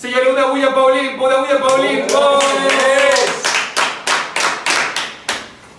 Señores, 0.00 0.28
una 0.32 0.46
bulla 0.46 0.68
Olimpo, 0.74 1.26
una 1.26 1.36
bulla 1.38 1.64
Olimpo. 1.74 2.38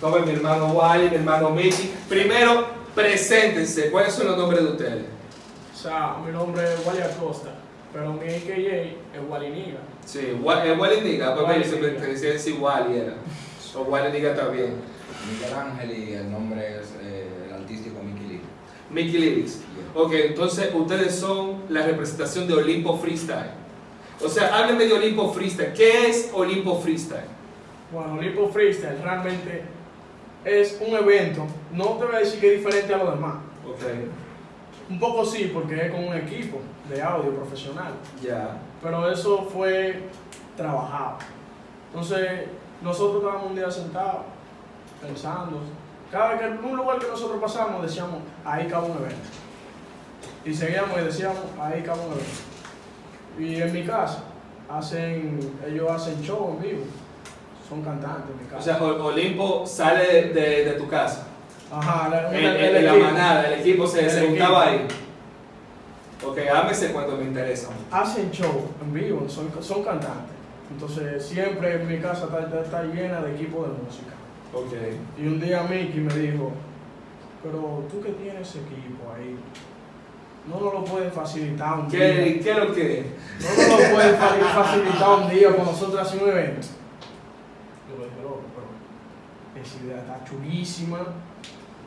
Toma 0.00 0.18
mi 0.18 0.32
hermano 0.32 0.66
Wally, 0.66 1.08
mi 1.10 1.16
hermano 1.16 1.50
Mickey. 1.50 1.92
Primero, 2.08 2.66
preséntense. 2.94 3.90
¿Cuáles 3.90 4.14
son 4.14 4.26
los 4.28 4.36
nombres 4.36 4.62
de 4.62 4.70
ustedes? 4.70 5.04
O 5.74 5.76
sea, 5.76 6.16
mi 6.24 6.30
nombre 6.32 6.62
es 6.62 6.86
Wally 6.86 7.00
Acosta, 7.02 7.50
pero 7.92 8.12
mi 8.12 8.20
AKA 8.28 8.56
es 8.56 8.94
Wally 9.28 9.50
Niga. 9.50 9.78
Sí, 10.06 10.38
Wa- 10.40 10.64
eh, 10.66 10.72
Wally 10.78 11.00
Niga, 11.00 11.34
porque 11.34 11.50
Wally 11.52 11.64
yo 11.64 11.68
siempre 11.70 11.90
te 11.90 12.06
decía 12.06 12.38
si 12.38 12.52
Wally 12.52 12.98
era. 12.98 13.14
O 13.74 13.80
Wally 13.82 14.12
Niga 14.12 14.32
bien. 14.48 14.76
Miguel 15.32 15.54
Ángel 15.54 15.98
y 15.98 16.12
el 16.14 16.30
nombre 16.30 16.80
es 16.80 16.94
eh, 17.02 17.26
el 17.48 17.54
artístico 17.54 18.00
Mickey 18.02 18.26
Lee. 18.28 18.40
Mickey 18.90 19.18
Lyrics. 19.20 19.58
Ok, 19.94 20.12
entonces 20.14 20.70
ustedes 20.74 21.14
son 21.16 21.62
la 21.68 21.82
representación 21.82 22.46
de 22.46 22.54
Olimpo 22.54 22.98
Freestyle. 22.98 23.61
O 24.24 24.28
sea, 24.28 24.56
háblenme 24.56 24.86
de 24.86 24.92
Olimpo 24.94 25.32
Freestyle. 25.32 25.72
¿Qué 25.72 26.08
es 26.08 26.30
Olimpo 26.32 26.78
Freestyle? 26.80 27.24
Bueno, 27.90 28.14
Olimpo 28.14 28.48
Freestyle 28.48 28.98
realmente 29.02 29.64
es 30.44 30.80
un 30.80 30.94
evento, 30.96 31.46
no 31.72 31.84
te 31.98 32.04
voy 32.04 32.16
a 32.16 32.18
decir 32.18 32.40
que 32.40 32.54
es 32.54 32.64
diferente 32.64 32.92
a 32.94 32.98
los 32.98 33.14
demás. 33.14 33.34
Ok, 33.66 33.80
Un 34.90 34.98
poco 34.98 35.24
sí, 35.24 35.50
porque 35.52 35.86
es 35.86 35.90
con 35.92 36.04
un 36.04 36.14
equipo 36.14 36.58
de 36.88 37.00
audio 37.00 37.34
profesional, 37.34 37.92
ya. 38.22 38.58
pero 38.82 39.10
eso 39.10 39.44
fue 39.52 40.02
trabajado. 40.56 41.18
Entonces, 41.92 42.46
nosotros 42.82 43.22
estábamos 43.22 43.50
un 43.50 43.56
día 43.56 43.70
sentados, 43.70 44.22
pensando. 45.00 45.60
Cada 46.10 46.30
vez 46.30 46.40
que 46.40 46.46
en 46.46 46.64
un 46.64 46.76
lugar 46.76 46.98
que 46.98 47.06
nosotros 47.06 47.40
pasamos, 47.40 47.82
decíamos, 47.82 48.18
ahí 48.44 48.66
cabe 48.66 48.86
un 48.90 48.96
evento. 48.98 49.28
Y 50.44 50.52
seguíamos 50.54 50.98
y 51.00 51.04
decíamos, 51.04 51.38
ahí 51.60 51.82
cabe 51.82 52.00
un 52.00 52.12
evento. 52.12 52.51
Y 53.38 53.56
en 53.60 53.72
mi 53.72 53.82
casa, 53.84 54.24
hacen, 54.68 55.38
ellos 55.66 55.90
hacen 55.90 56.20
show 56.22 56.56
en 56.56 56.62
vivo. 56.62 56.82
Son 57.68 57.82
cantantes 57.82 58.30
en 58.30 58.42
mi 58.42 58.44
casa. 58.50 58.58
O 58.58 58.62
sea, 58.62 58.82
Olimpo 58.82 59.66
sale 59.66 60.04
de, 60.32 60.64
de- 60.64 60.72
tu 60.74 60.86
casa. 60.88 61.26
Ajá, 61.72 62.08
la, 62.10 62.28
El, 62.30 62.44
el- 62.44 62.56
el- 62.56 62.76
el 62.76 62.84
la 62.84 62.90
equipo. 62.92 63.06
manada, 63.06 63.46
el 63.48 63.60
equipo 63.60 63.86
se, 63.86 64.10
se 64.10 64.26
juntaba 64.26 64.66
ahí. 64.66 64.86
Ok, 66.24 66.38
háblese 66.54 66.92
cuando 66.92 67.16
me 67.16 67.24
interesa. 67.24 67.68
hacen 67.90 68.30
show 68.30 68.68
en 68.82 68.92
vivo, 68.92 69.26
son, 69.28 69.50
son 69.60 69.82
cantantes. 69.82 70.30
Entonces 70.70 71.24
siempre 71.24 71.74
en 71.74 71.88
mi 71.88 71.98
casa 71.98 72.24
está, 72.24 72.40
está- 72.40 72.60
está 72.60 72.82
llena 72.84 73.20
de 73.22 73.34
equipos 73.34 73.66
de 73.68 73.82
música. 73.82 74.12
Ok. 74.54 74.72
Y 75.18 75.26
un 75.26 75.40
día 75.40 75.62
Mickey 75.62 76.00
me 76.00 76.14
dijo, 76.14 76.52
pero 77.42 77.84
tú 77.90 78.00
que 78.02 78.10
tienes 78.12 78.48
equipo 78.54 79.12
ahí, 79.16 79.36
no 80.48 80.60
nos 80.60 80.72
lo 80.74 80.84
puedes 80.84 81.12
facilitar 81.12 81.78
un 81.78 81.88
día. 81.88 81.98
¿Qué, 82.00 82.40
¿Qué 82.42 82.50
es 82.50 82.56
lo 82.58 82.74
que? 82.74 83.06
No 83.40 83.48
nos 83.68 83.80
lo 83.88 83.94
puedes 83.94 84.16
fa- 84.18 84.62
facilitar 84.64 85.08
un 85.20 85.28
día 85.30 85.56
con 85.56 85.64
nosotros 85.66 86.00
hacer 86.00 86.22
un 86.22 86.28
evento. 86.30 86.66
Yo 87.88 87.98
le 87.98 88.04
dije, 88.10 88.22
loco, 88.22 88.40
pero 88.54 89.62
esa 89.64 89.84
idea 89.84 89.98
está 89.98 90.24
chulísima. 90.24 90.98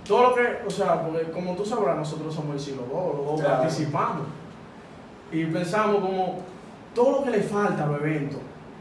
Todo 0.08 0.30
lo 0.30 0.36
que, 0.36 0.60
o 0.66 0.70
sea, 0.70 1.02
porque 1.06 1.32
como 1.32 1.56
tú 1.56 1.66
sabrás, 1.66 1.98
nosotros 1.98 2.34
somos 2.34 2.56
el 2.56 2.60
siglo 2.62 2.84
II, 2.88 3.18
los 3.18 3.26
dos 3.26 3.42
Claro. 3.42 3.58
participamos. 3.62 4.28
Y 5.32 5.46
pensamos 5.46 5.96
como 6.02 6.40
todo 6.94 7.12
lo 7.20 7.24
que 7.24 7.32
le 7.32 7.42
falta 7.42 7.84
a 7.84 7.88
los 7.88 8.00
eventos. 8.02 8.40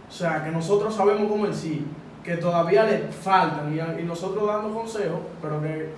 O 0.08 0.12
sea, 0.12 0.44
que 0.44 0.50
nosotros 0.50 0.94
sabemos 0.94 1.28
como 1.30 1.46
el 1.46 1.54
sí, 1.54 1.84
que 2.22 2.36
todavía 2.36 2.84
le 2.84 3.08
faltan 3.10 3.74
y, 3.74 4.00
y 4.00 4.04
nosotros 4.04 4.46
dando 4.46 4.72
consejos, 4.74 5.18
pero 5.42 5.60
que 5.62 5.88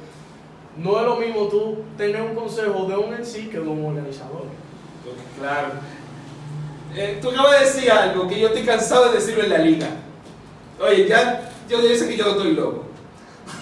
no 0.78 0.98
es 0.98 1.06
lo 1.06 1.16
mismo 1.16 1.48
tú 1.48 1.78
tener 1.96 2.22
un 2.22 2.34
consejo 2.34 2.86
de 2.86 2.96
un 2.96 3.14
en 3.14 3.24
sí 3.24 3.48
que 3.48 3.58
de 3.58 3.68
un 3.68 3.84
organizador. 3.84 4.44
Claro. 5.38 5.68
Eh, 6.94 7.18
tú 7.20 7.30
acabas 7.30 7.60
de 7.60 7.66
decir 7.66 7.90
algo 7.90 8.26
que 8.28 8.40
yo 8.40 8.48
estoy 8.48 8.62
cansado 8.62 9.10
de 9.10 9.18
decirlo 9.18 9.44
en 9.44 9.50
la 9.50 9.58
liga. 9.58 9.88
Oye, 10.80 11.06
ya 11.06 11.50
yo 11.68 11.80
dice 11.80 12.08
que 12.08 12.16
yo 12.16 12.30
estoy 12.30 12.52
loco. 12.52 12.84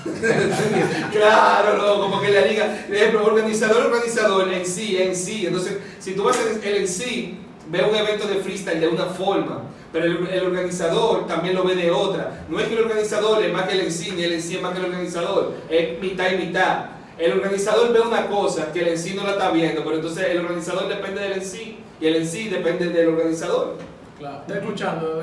claro, 1.12 1.77
loco, 1.77 2.11
porque 2.11 2.30
la 2.30 2.47
liga, 2.47 2.86
ejemplo, 2.91 3.24
organizador, 3.24 3.86
organizador, 3.86 4.53
en 4.53 4.67
sí, 4.67 4.97
en 5.01 5.14
sí. 5.14 5.47
Entonces, 5.47 5.79
si 5.98 6.14
tú 6.14 6.24
vas 6.24 6.39
el 6.63 6.77
en 6.77 6.89
sí, 6.89 7.39
ve 7.69 7.83
un 7.83 7.95
evento 7.95 8.27
de 8.27 8.36
freestyle 8.36 8.80
de 8.80 8.89
una 8.89 9.07
forma, 9.07 9.63
pero 9.92 10.07
el, 10.07 10.27
el 10.29 10.47
organizador 10.47 11.27
también 11.27 11.55
lo 11.55 11.64
ve 11.64 11.74
de 11.74 11.91
otra. 11.91 12.45
No 12.48 12.58
es 12.61 12.69
que 12.69 12.74
el 12.74 12.85
organizador 12.85 13.42
es 13.42 13.53
más 13.53 13.69
que 13.69 13.74
el 13.74 13.80
en 13.80 13.92
sí, 13.92 14.13
ni 14.13 14.24
el 14.24 14.33
en 14.35 14.42
sí 14.42 14.57
es 14.57 14.63
más 14.63 14.73
que 14.73 14.79
el 14.80 14.86
organizador, 14.86 15.55
es 15.69 16.01
mitad 16.01 16.30
y 16.33 16.36
mitad. 16.47 16.93
El 17.19 17.33
organizador 17.33 17.92
ve 17.92 18.01
una 18.01 18.27
cosa 18.27 18.73
que 18.73 18.80
el 18.80 18.89
en 18.89 18.98
sí 18.98 19.14
no 19.14 19.25
la 19.25 19.33
está 19.33 19.51
viendo, 19.51 19.85
pero 19.85 19.97
entonces 19.97 20.27
el 20.30 20.39
organizador 20.39 20.89
depende 20.89 21.20
del 21.20 21.33
en 21.35 21.45
sí 21.45 21.79
y 22.01 22.07
el 22.07 22.17
en 22.17 22.27
sí 22.27 22.48
depende 22.48 22.89
del 22.89 23.08
organizador. 23.08 23.77
Claro. 24.19 24.41
¿Estás 24.41 24.57
escuchando? 24.57 25.23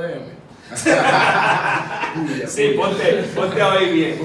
Puya, 2.15 2.47
Sí, 2.47 2.73
ponte, 2.77 3.23
ponte 3.35 3.61
a 3.61 3.73
oír 3.73 3.91
bien. 3.91 4.19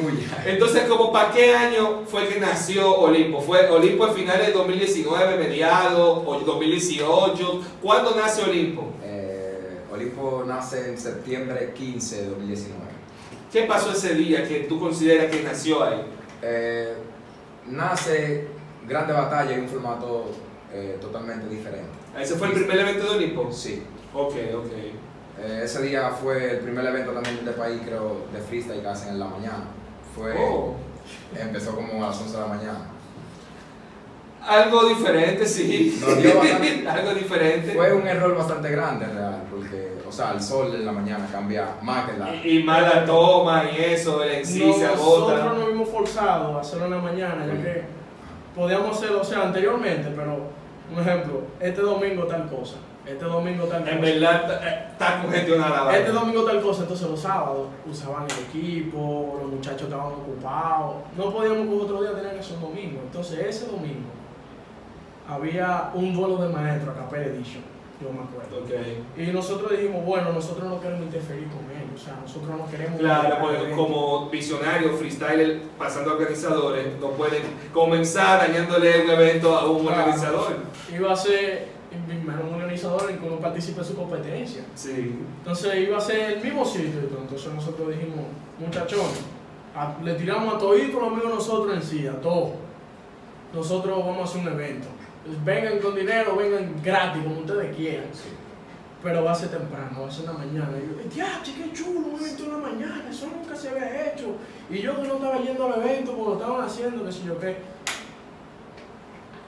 Entonces, 0.44 0.84
como 0.84 1.12
para 1.12 1.32
qué 1.32 1.54
año 1.54 2.02
fue 2.06 2.28
que 2.28 2.38
nació 2.38 2.94
Olimpo? 2.94 3.40
¿Fue 3.40 3.68
Olimpo 3.68 4.04
a 4.04 4.12
finales 4.12 4.48
de 4.48 4.52
2019, 4.52 5.38
mediados, 5.38 6.22
o 6.24 6.40
2018? 6.40 7.62
¿Cuándo 7.82 8.14
nace 8.14 8.42
Olimpo? 8.42 8.92
Eh, 9.02 9.80
Olimpo 9.92 10.44
nace 10.46 10.90
en 10.90 10.98
septiembre 10.98 11.72
15 11.76 12.22
de 12.22 12.28
2019. 12.28 12.84
¿Qué 13.52 13.62
pasó 13.62 13.90
ese 13.90 14.14
día 14.14 14.46
que 14.46 14.60
tú 14.60 14.78
consideras 14.78 15.34
que 15.34 15.42
nació 15.42 15.82
ahí? 15.82 16.02
Eh, 16.42 16.94
nace 17.68 18.48
Grande 18.88 19.12
Batalla 19.12 19.54
en 19.54 19.62
un 19.62 19.68
formato 19.68 20.30
eh, 20.72 20.98
totalmente 21.00 21.48
diferente. 21.48 21.88
¿Ese 22.18 22.34
fue 22.36 22.48
el 22.48 22.54
primer 22.54 22.78
evento 22.78 23.04
de 23.04 23.16
Olimpo? 23.16 23.52
Sí. 23.52 23.82
Ok, 24.14 24.34
ok. 24.56 24.72
Eh, 25.38 25.60
ese 25.64 25.82
día 25.82 26.10
fue 26.10 26.52
el 26.52 26.58
primer 26.60 26.86
evento 26.86 27.12
también 27.12 27.44
del 27.44 27.54
país, 27.54 27.80
creo, 27.84 28.26
de 28.32 28.40
freestyle 28.40 28.80
que 28.80 28.88
hacen 28.88 29.10
en 29.10 29.18
la 29.18 29.26
mañana. 29.26 29.64
Fue, 30.14 30.34
Oh. 30.38 30.74
Empezó 31.38 31.74
como 31.74 32.04
a 32.04 32.08
las 32.08 32.20
11 32.20 32.34
de 32.34 32.40
la 32.40 32.48
mañana. 32.48 32.78
Algo 34.46 34.84
diferente, 34.88 35.44
sí. 35.46 35.98
Nos 36.00 36.16
dio 36.22 36.38
bastante- 36.38 36.88
Algo 36.88 37.14
diferente. 37.14 37.72
Fue 37.74 37.92
un 37.92 38.06
error 38.06 38.36
bastante 38.36 38.70
grande, 38.70 39.06
real, 39.06 39.42
porque, 39.50 39.94
o 40.08 40.12
sea, 40.12 40.32
el 40.32 40.40
sol 40.42 40.72
en 40.74 40.86
la 40.86 40.92
mañana 40.92 41.26
cambia 41.32 41.68
más 41.82 42.08
que 42.08 42.16
la... 42.18 42.34
Y, 42.34 42.58
y 42.58 42.62
mala 42.62 43.04
toma 43.04 43.64
y 43.70 43.82
eso, 43.82 44.22
el 44.22 44.32
en 44.36 44.46
sí 44.46 44.72
se 44.72 44.86
Nosotros 44.86 45.30
agota. 45.40 45.54
nos 45.54 45.66
vimos 45.68 45.88
forzados 45.88 46.56
a 46.56 46.60
hacerlo 46.60 46.84
en 46.86 46.90
la 46.92 46.98
mañana, 46.98 47.44
ya 47.46 47.62
que 47.62 47.82
podíamos 48.54 48.96
hacerlo, 48.96 49.20
o 49.20 49.24
sea, 49.24 49.42
anteriormente, 49.42 50.12
pero, 50.14 50.38
un 50.94 51.00
ejemplo, 51.00 51.42
este 51.58 51.80
domingo 51.82 52.24
tal 52.24 52.48
cosa, 52.48 52.76
este 53.04 53.24
domingo 53.24 53.64
tal 53.64 53.80
cosa. 53.82 53.92
En 53.94 54.00
verdad, 54.00 54.60
eh, 54.64 54.86
está 54.92 55.22
congestionada 55.22 55.84
la 55.86 55.98
Este 55.98 56.12
domingo 56.12 56.44
tal 56.44 56.60
cosa, 56.62 56.82
entonces 56.82 57.10
los 57.10 57.20
sábados 57.20 57.66
usaban 57.90 58.24
el 58.24 58.44
equipo, 58.48 59.38
los 59.42 59.50
muchachos 59.52 59.82
estaban 59.82 60.06
ocupados, 60.06 60.96
no 61.16 61.32
podíamos 61.32 61.66
que 61.66 61.74
otro 61.84 62.02
día 62.02 62.12
tener 62.14 62.36
que 62.36 62.42
ser 62.44 62.56
un 62.58 62.62
domingo. 62.62 63.00
Entonces 63.04 63.40
ese 63.40 63.66
domingo 63.66 64.08
había 65.28 65.90
un 65.94 66.14
duelo 66.14 66.36
de 66.38 66.48
maestros 66.52 66.96
a 66.96 67.00
Capel 67.00 67.22
Edition, 67.22 67.62
yo 68.00 68.10
me 68.12 68.20
acuerdo. 68.20 68.64
Ok. 68.64 69.18
Y 69.18 69.32
nosotros 69.32 69.70
dijimos, 69.72 70.04
bueno, 70.04 70.32
nosotros 70.32 70.68
no 70.68 70.80
queremos 70.80 71.04
interferir 71.06 71.48
con 71.48 71.64
ellos, 71.70 72.00
o 72.00 72.04
sea, 72.04 72.18
nosotros 72.20 72.50
no 72.56 72.70
queremos... 72.70 73.00
Claro, 73.00 73.36
porque 73.40 73.70
como 73.72 74.28
visionario, 74.30 74.96
freestyler, 74.96 75.62
pasando 75.78 76.10
a 76.10 76.14
organizadores, 76.14 76.98
no 77.00 77.10
pueden 77.10 77.42
comenzar 77.72 78.46
dañándole 78.46 79.04
un 79.04 79.10
evento 79.10 79.56
a 79.56 79.70
un 79.70 79.86
Claro. 79.86 80.00
organizador. 80.02 80.56
Iba 80.94 81.12
a 81.12 81.16
ser 81.16 81.68
un 82.46 82.54
organizador 82.54 83.10
en 83.10 83.18
que 83.18 83.26
uno 83.26 83.36
participe 83.38 83.80
en 83.80 83.86
su 83.86 83.96
competencia. 83.96 84.62
Sí. 84.74 85.18
Entonces 85.38 85.74
iba 85.76 85.96
a 85.96 86.00
ser 86.00 86.32
el 86.32 86.42
mismo 86.44 86.64
sitio. 86.64 87.00
y 87.02 87.06
todo. 87.06 87.20
Entonces 87.22 87.52
nosotros 87.54 87.88
dijimos, 87.88 88.26
muchachones, 88.58 89.20
le 90.04 90.14
tiramos 90.14 90.54
a 90.54 90.58
todos 90.58 90.76
los 90.78 91.02
amigos 91.02 91.34
nosotros 91.34 91.74
en 91.74 91.82
sí, 91.82 92.06
a 92.06 92.20
todos. 92.20 92.50
Nosotros 93.54 93.98
vamos 93.98 94.18
a 94.18 94.24
hacer 94.24 94.42
un 94.42 94.48
evento. 94.48 94.88
Pues 95.26 95.44
vengan 95.44 95.78
con 95.80 95.94
dinero, 95.96 96.36
vengan 96.36 96.80
gratis, 96.82 97.22
como 97.22 97.40
ustedes 97.40 97.74
quieran. 97.74 98.06
Pero 99.02 99.24
va 99.24 99.32
a 99.32 99.34
ser 99.34 99.50
temprano, 99.50 100.02
va 100.02 100.08
a 100.08 100.10
ser 100.10 100.24
en 100.24 100.32
la 100.32 100.38
mañana. 100.38 100.70
Y 100.78 101.08
yo, 101.08 101.16
ya, 101.16 101.42
qué 101.44 101.72
chulo, 101.72 102.00
un 102.00 102.20
evento 102.20 102.44
en 102.44 102.52
la 102.52 102.58
mañana, 102.58 103.04
eso 103.10 103.26
nunca 103.26 103.56
se 103.56 103.68
había 103.68 104.12
hecho. 104.12 104.36
Y 104.70 104.78
yo 104.78 105.00
que 105.00 105.08
no 105.08 105.14
estaba 105.14 105.38
yendo 105.40 105.66
al 105.66 105.82
evento, 105.82 106.12
porque 106.12 106.30
lo 106.30 106.36
estaban 106.36 106.64
haciendo, 106.64 107.04
qué 107.04 107.12
sé 107.12 107.24
yo 107.26 107.38
qué. 107.38 107.56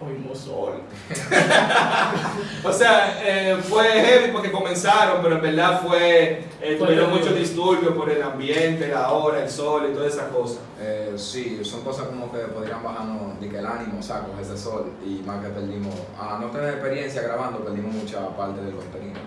Oímos 0.01 0.39
sol. 0.39 0.75
O 2.65 2.73
sea, 2.73 3.21
eh, 3.25 3.57
fue 3.63 3.85
heavy 3.85 4.33
porque 4.33 4.51
comenzaron, 4.51 5.23
pero 5.23 5.37
en 5.37 5.43
verdad 5.43 5.81
fue, 5.81 6.45
eh, 6.61 6.77
tuvieron 6.79 7.11
muchos 7.11 7.35
disturbios 7.35 7.95
por 7.95 8.11
el 8.11 8.23
ambiente, 8.23 8.89
la 8.89 9.11
hora, 9.11 9.43
el 9.43 9.51
sol 9.51 9.89
y 9.91 9.95
todas 9.95 10.15
esas 10.15 10.29
cosas. 10.29 10.59
Eh, 10.81 11.15
sí, 11.17 11.61
son 11.63 11.83
cosas 11.83 12.07
como 12.07 12.31
que 12.33 12.39
podrían 12.39 12.83
bajarnos 12.83 13.41
de 13.41 13.49
que 13.49 13.59
el 13.59 13.67
ánimo, 13.67 14.01
o 14.01 14.03
sea, 14.03 14.21
con 14.21 14.39
ese 14.41 14.57
sol, 14.57 14.93
y 15.05 15.23
más 15.25 15.45
que 15.45 15.51
perdimos, 15.51 15.95
a 16.21 16.39
no 16.41 16.49
tener 16.49 16.75
experiencia 16.75 17.23
grabando, 17.23 17.61
perdimos 17.61 17.95
mucha 17.95 18.29
parte 18.37 18.61
del 18.63 18.75
contenido. 18.75 19.19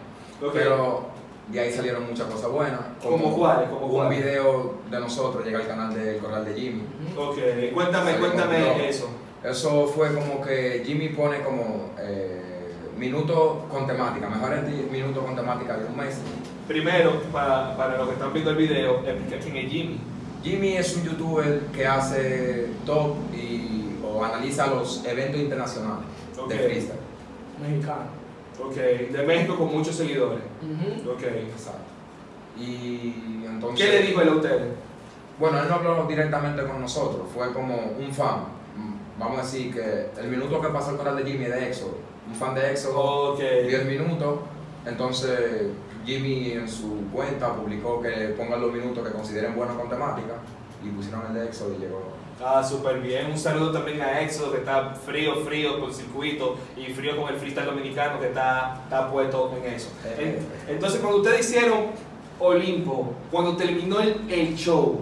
Ok. 0.42 0.52
Pero 0.54 1.06
de 1.48 1.60
ahí 1.60 1.72
salieron 1.72 2.08
muchas 2.08 2.28
cosas 2.28 2.50
buenas. 2.50 2.80
¿Cómo 3.02 3.36
cuáles? 3.36 3.70
¿Cómo 3.70 3.88
un 3.88 4.10
video 4.10 4.76
de 4.90 5.00
nosotros 5.00 5.44
llega 5.46 5.60
al 5.60 5.68
canal 5.68 5.94
del 5.94 6.18
Corral 6.20 6.46
de 6.46 6.54
Jimmy. 6.54 6.84
Ok, 7.18 7.38
cuéntame, 7.74 8.18
cuéntame 8.18 8.90
eso. 8.90 9.10
Eso 9.44 9.88
fue 9.88 10.14
como 10.14 10.42
que 10.42 10.84
Jimmy 10.86 11.10
pone 11.10 11.42
como 11.42 11.90
eh, 12.00 12.74
minutos 12.98 13.64
con 13.70 13.88
temática, 13.88 14.30
mejores 14.30 14.64
minutos 14.92 15.24
con 15.24 15.36
temática 15.36 15.78
de 15.78 15.86
un 15.86 15.98
mes. 15.98 16.20
Primero, 16.68 17.22
para, 17.32 17.76
para 17.76 17.98
los 17.98 18.08
que 18.08 18.14
están 18.14 18.32
viendo 18.34 18.52
el 18.52 18.58
video, 18.58 19.00
explica 19.06 19.40
quién 19.40 19.58
es 19.58 19.72
Jimmy. 19.72 20.00
Jimmy 20.44 20.78
es 20.78 20.96
un 20.96 21.04
youtuber 21.04 21.60
que 21.74 21.86
hace 21.88 22.70
top 22.86 23.16
y, 23.34 23.98
o 24.04 24.24
analiza 24.24 24.68
los 24.68 25.04
eventos 25.06 25.42
internacionales 25.42 26.06
de 26.48 26.56
freestyle. 26.56 27.00
Mexicano. 27.62 28.22
Ok, 28.64 28.76
de 28.76 29.24
México 29.26 29.58
con 29.58 29.72
muchos 29.72 29.96
seguidores. 29.96 30.42
Ujú. 30.62 31.12
Ok. 31.12 31.24
Exacto. 31.24 31.82
Y 32.60 33.44
entonces... 33.46 33.86
¿Qué 33.86 33.92
le 33.92 34.08
dijo 34.08 34.22
él 34.22 34.30
a 34.30 34.36
ustedes? 34.36 34.74
Bueno, 35.40 35.60
él 35.60 35.68
no 35.68 35.76
habló 35.76 36.06
directamente 36.08 36.64
con 36.64 36.80
nosotros, 36.80 37.28
fue 37.34 37.52
como 37.54 37.76
un 37.76 38.14
fan. 38.14 38.61
Vamos 39.20 39.40
a 39.40 39.42
decir 39.44 39.74
que 39.74 40.10
el 40.20 40.28
minuto 40.28 40.60
que 40.62 40.68
pasó 40.70 40.92
el 40.92 40.98
canal 40.98 41.18
de 41.18 41.30
Jimmy 41.32 41.46
es 41.46 41.52
de 41.54 41.68
Éxodo. 41.68 41.98
Un 42.28 42.36
fan 42.36 42.56
de 42.56 42.72
Éxodo 42.72 43.34
Ok. 43.34 43.40
10 43.40 43.86
minutos. 43.86 44.40
Entonces 44.86 45.40
Jimmy 46.06 46.52
en 46.54 46.68
su 46.68 47.08
cuenta 47.14 47.54
publicó 47.54 48.02
que 48.02 48.10
pongan 48.38 48.62
los 48.62 48.72
minutos 48.72 49.06
que 49.08 49.14
consideren 49.14 49.56
buenos 49.56 49.76
con 49.78 49.90
temática 49.90 50.34
y 50.84 50.90
pusieron 50.90 51.24
el 51.28 51.34
de 51.36 51.46
Éxodo 51.46 51.76
y 51.78 51.82
llegó. 51.82 52.02
Ah, 52.44 52.64
súper 52.64 53.00
bien. 53.02 53.28
Un 53.30 53.38
saludo 53.38 53.72
también 53.72 54.02
a 54.02 54.20
Éxodo, 54.22 54.52
que 54.52 54.58
está 54.60 54.96
frío, 54.96 55.36
frío 55.46 55.80
con 55.80 55.94
circuito 55.94 56.56
y 56.76 56.92
frío 56.92 57.16
con 57.22 57.32
el 57.32 57.40
freestyle 57.40 57.68
dominicano, 57.68 58.20
que 58.20 58.28
está, 58.30 58.82
está 58.84 59.12
puesto 59.12 59.54
en 59.64 59.72
eso. 59.76 59.90
Eh, 60.06 60.40
En- 60.68 60.74
Entonces, 60.76 61.00
cuando 61.02 61.20
ustedes 61.20 61.42
hicieron 61.48 61.92
Olimpo, 62.40 63.14
cuando 63.30 63.56
terminó 63.56 64.00
el, 64.00 64.20
el 64.28 64.56
show, 64.56 65.02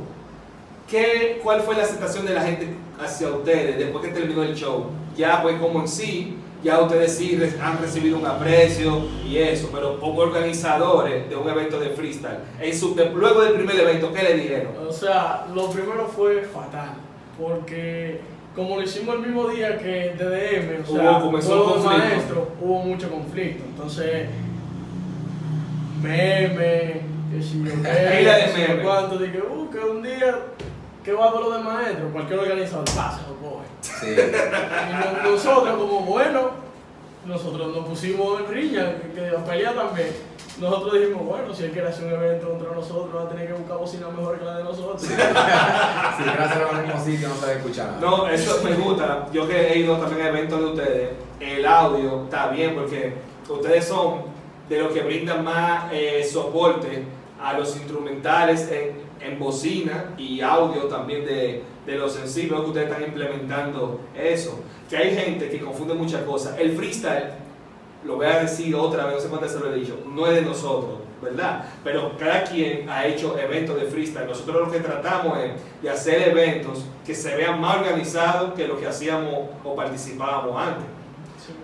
¿qué, 0.89 1.39
¿cuál 1.43 1.61
fue 1.61 1.75
la 1.75 1.83
aceptación 1.83 2.25
de 2.25 2.33
la 2.33 2.41
gente 2.43 2.67
hacia 2.99 3.29
ustedes 3.29 3.77
después 3.77 4.05
que 4.05 4.11
terminó 4.11 4.43
el 4.43 4.55
show? 4.55 4.87
Ya, 5.15 5.41
pues, 5.41 5.59
como 5.59 5.81
en 5.81 5.87
sí, 5.87 6.35
ya 6.63 6.79
ustedes 6.79 7.15
sí 7.15 7.39
han 7.61 7.77
recibido 7.79 8.17
un 8.17 8.25
aprecio 8.25 9.03
y 9.27 9.37
eso, 9.37 9.69
pero 9.73 9.99
como 9.99 10.19
organizadores 10.21 11.29
de 11.29 11.35
un 11.35 11.47
evento 11.49 11.79
de 11.79 11.89
freestyle, 11.91 12.39
en 12.59 12.77
su, 12.77 12.95
de- 12.95 13.09
luego 13.11 13.41
del 13.41 13.53
primer 13.53 13.79
evento, 13.79 14.11
¿qué 14.13 14.23
le 14.23 14.33
dijeron? 14.35 14.73
O 14.87 14.91
sea, 14.91 15.45
lo 15.53 15.69
primero 15.69 16.07
fue 16.07 16.41
fatal, 16.41 16.91
porque 17.39 18.19
como 18.55 18.75
lo 18.77 18.81
hicimos 18.83 19.15
el 19.15 19.21
mismo 19.21 19.47
día 19.47 19.77
que 19.77 20.15
DDM, 20.17 20.83
o 20.83 20.95
sea, 20.95 21.11
Hubo- 21.11 21.21
comenzó 21.25 21.75
el 21.77 21.83
maestro, 21.85 22.47
hubo 22.61 22.79
mucho 22.83 23.09
conflicto. 23.09 23.63
Entonces, 23.69 24.27
meme, 26.01 27.01
que 27.31 27.41
si 27.41 27.59
yo 27.63 27.71
qué, 27.83 27.89
de 27.89 28.67
meme. 28.67 28.83
cuánto, 28.83 29.17
dije, 29.17 29.39
uh, 29.41 29.69
que 29.69 29.79
un 29.79 30.01
día 30.03 30.37
que 31.03 31.13
va 31.13 31.29
a 31.29 31.31
lo 31.31 31.51
de 31.51 31.63
maestro, 31.63 32.09
cualquier 32.11 32.39
organizador 32.39 32.85
pasa, 32.85 33.21
lo 33.29 33.35
coge. 33.49 33.65
Sí. 33.81 34.07
Y 34.11 35.23
no- 35.23 35.31
nosotros, 35.31 35.77
como 35.77 36.01
bueno, 36.01 36.51
nosotros 37.25 37.75
nos 37.75 37.85
pusimos 37.85 38.39
en 38.41 38.47
riña, 38.53 38.95
que, 39.01 39.11
que 39.13 39.29
a 39.35 39.43
pelear 39.43 39.75
también. 39.75 40.09
Nosotros 40.59 40.93
dijimos, 40.99 41.23
bueno, 41.25 41.53
si 41.53 41.63
él 41.63 41.71
quiere 41.71 41.87
hacer 41.87 42.05
un 42.05 42.13
evento 42.21 42.49
contra 42.49 42.73
nosotros, 42.73 43.15
va 43.15 43.23
a 43.23 43.29
tener 43.29 43.47
que 43.47 43.53
buscar 43.53 43.77
bocina 43.77 44.09
mejor 44.09 44.39
que 44.39 44.45
la 44.45 44.57
de 44.57 44.63
nosotros. 44.65 45.01
Sí, 45.01 45.13
gracias 45.17 46.59
al 46.73 46.85
mismo 46.85 47.01
sitio 47.05 47.29
no 47.29 47.35
se 47.35 47.53
escucha 47.53 47.85
nada. 47.85 47.99
No, 48.01 48.27
eso 48.27 48.59
me 48.63 48.73
gusta. 48.75 49.27
Yo 49.31 49.47
que 49.47 49.67
he 49.71 49.77
ido 49.79 49.95
también 49.97 50.21
a 50.25 50.29
eventos 50.29 50.59
de 50.59 50.65
ustedes, 50.65 51.09
el 51.39 51.65
audio 51.65 52.23
está 52.25 52.47
bien 52.49 52.75
porque 52.75 53.13
ustedes 53.47 53.85
son 53.87 54.23
de 54.67 54.79
los 54.79 54.91
que 54.91 55.01
brindan 55.01 55.45
más 55.45 55.85
eh, 55.93 56.27
soporte 56.29 57.05
a 57.41 57.53
los 57.53 57.73
instrumentales 57.77 58.69
en, 58.69 59.08
en 59.21 59.39
bocina 59.39 60.13
y 60.17 60.41
audio 60.41 60.83
también 60.83 61.25
de, 61.25 61.63
de 61.85 61.95
los 61.95 62.13
sensibles 62.13 62.61
que 62.61 62.67
ustedes 62.67 62.89
están 62.89 63.03
implementando 63.03 64.01
eso. 64.15 64.59
Que 64.89 64.97
hay 64.97 65.15
gente 65.15 65.49
que 65.49 65.59
confunde 65.59 65.93
muchas 65.93 66.23
cosas. 66.23 66.57
El 66.59 66.75
freestyle, 66.75 67.31
lo 68.03 68.15
voy 68.15 68.27
a 68.27 68.39
decir 68.39 68.75
otra 68.75 69.05
vez, 69.05 69.15
no 69.15 69.21
sé 69.21 69.27
cuántas 69.27 69.51
se 69.51 69.59
lo 69.59 69.71
he 69.71 69.75
dicho, 69.75 69.99
no 70.07 70.27
es 70.27 70.35
de 70.35 70.41
nosotros, 70.41 70.99
¿verdad? 71.21 71.65
Pero 71.83 72.17
cada 72.17 72.43
quien 72.43 72.89
ha 72.89 73.05
hecho 73.05 73.37
eventos 73.37 73.79
de 73.79 73.87
freestyle. 73.87 74.27
Nosotros 74.27 74.67
lo 74.67 74.71
que 74.71 74.79
tratamos 74.79 75.37
es 75.39 75.51
de 75.81 75.89
hacer 75.89 76.29
eventos 76.29 76.85
que 77.05 77.13
se 77.13 77.35
vean 77.35 77.59
más 77.59 77.77
organizados 77.77 78.53
que 78.53 78.67
lo 78.67 78.79
que 78.79 78.87
hacíamos 78.87 79.49
o 79.63 79.75
participábamos 79.75 80.55
antes. 80.61 80.85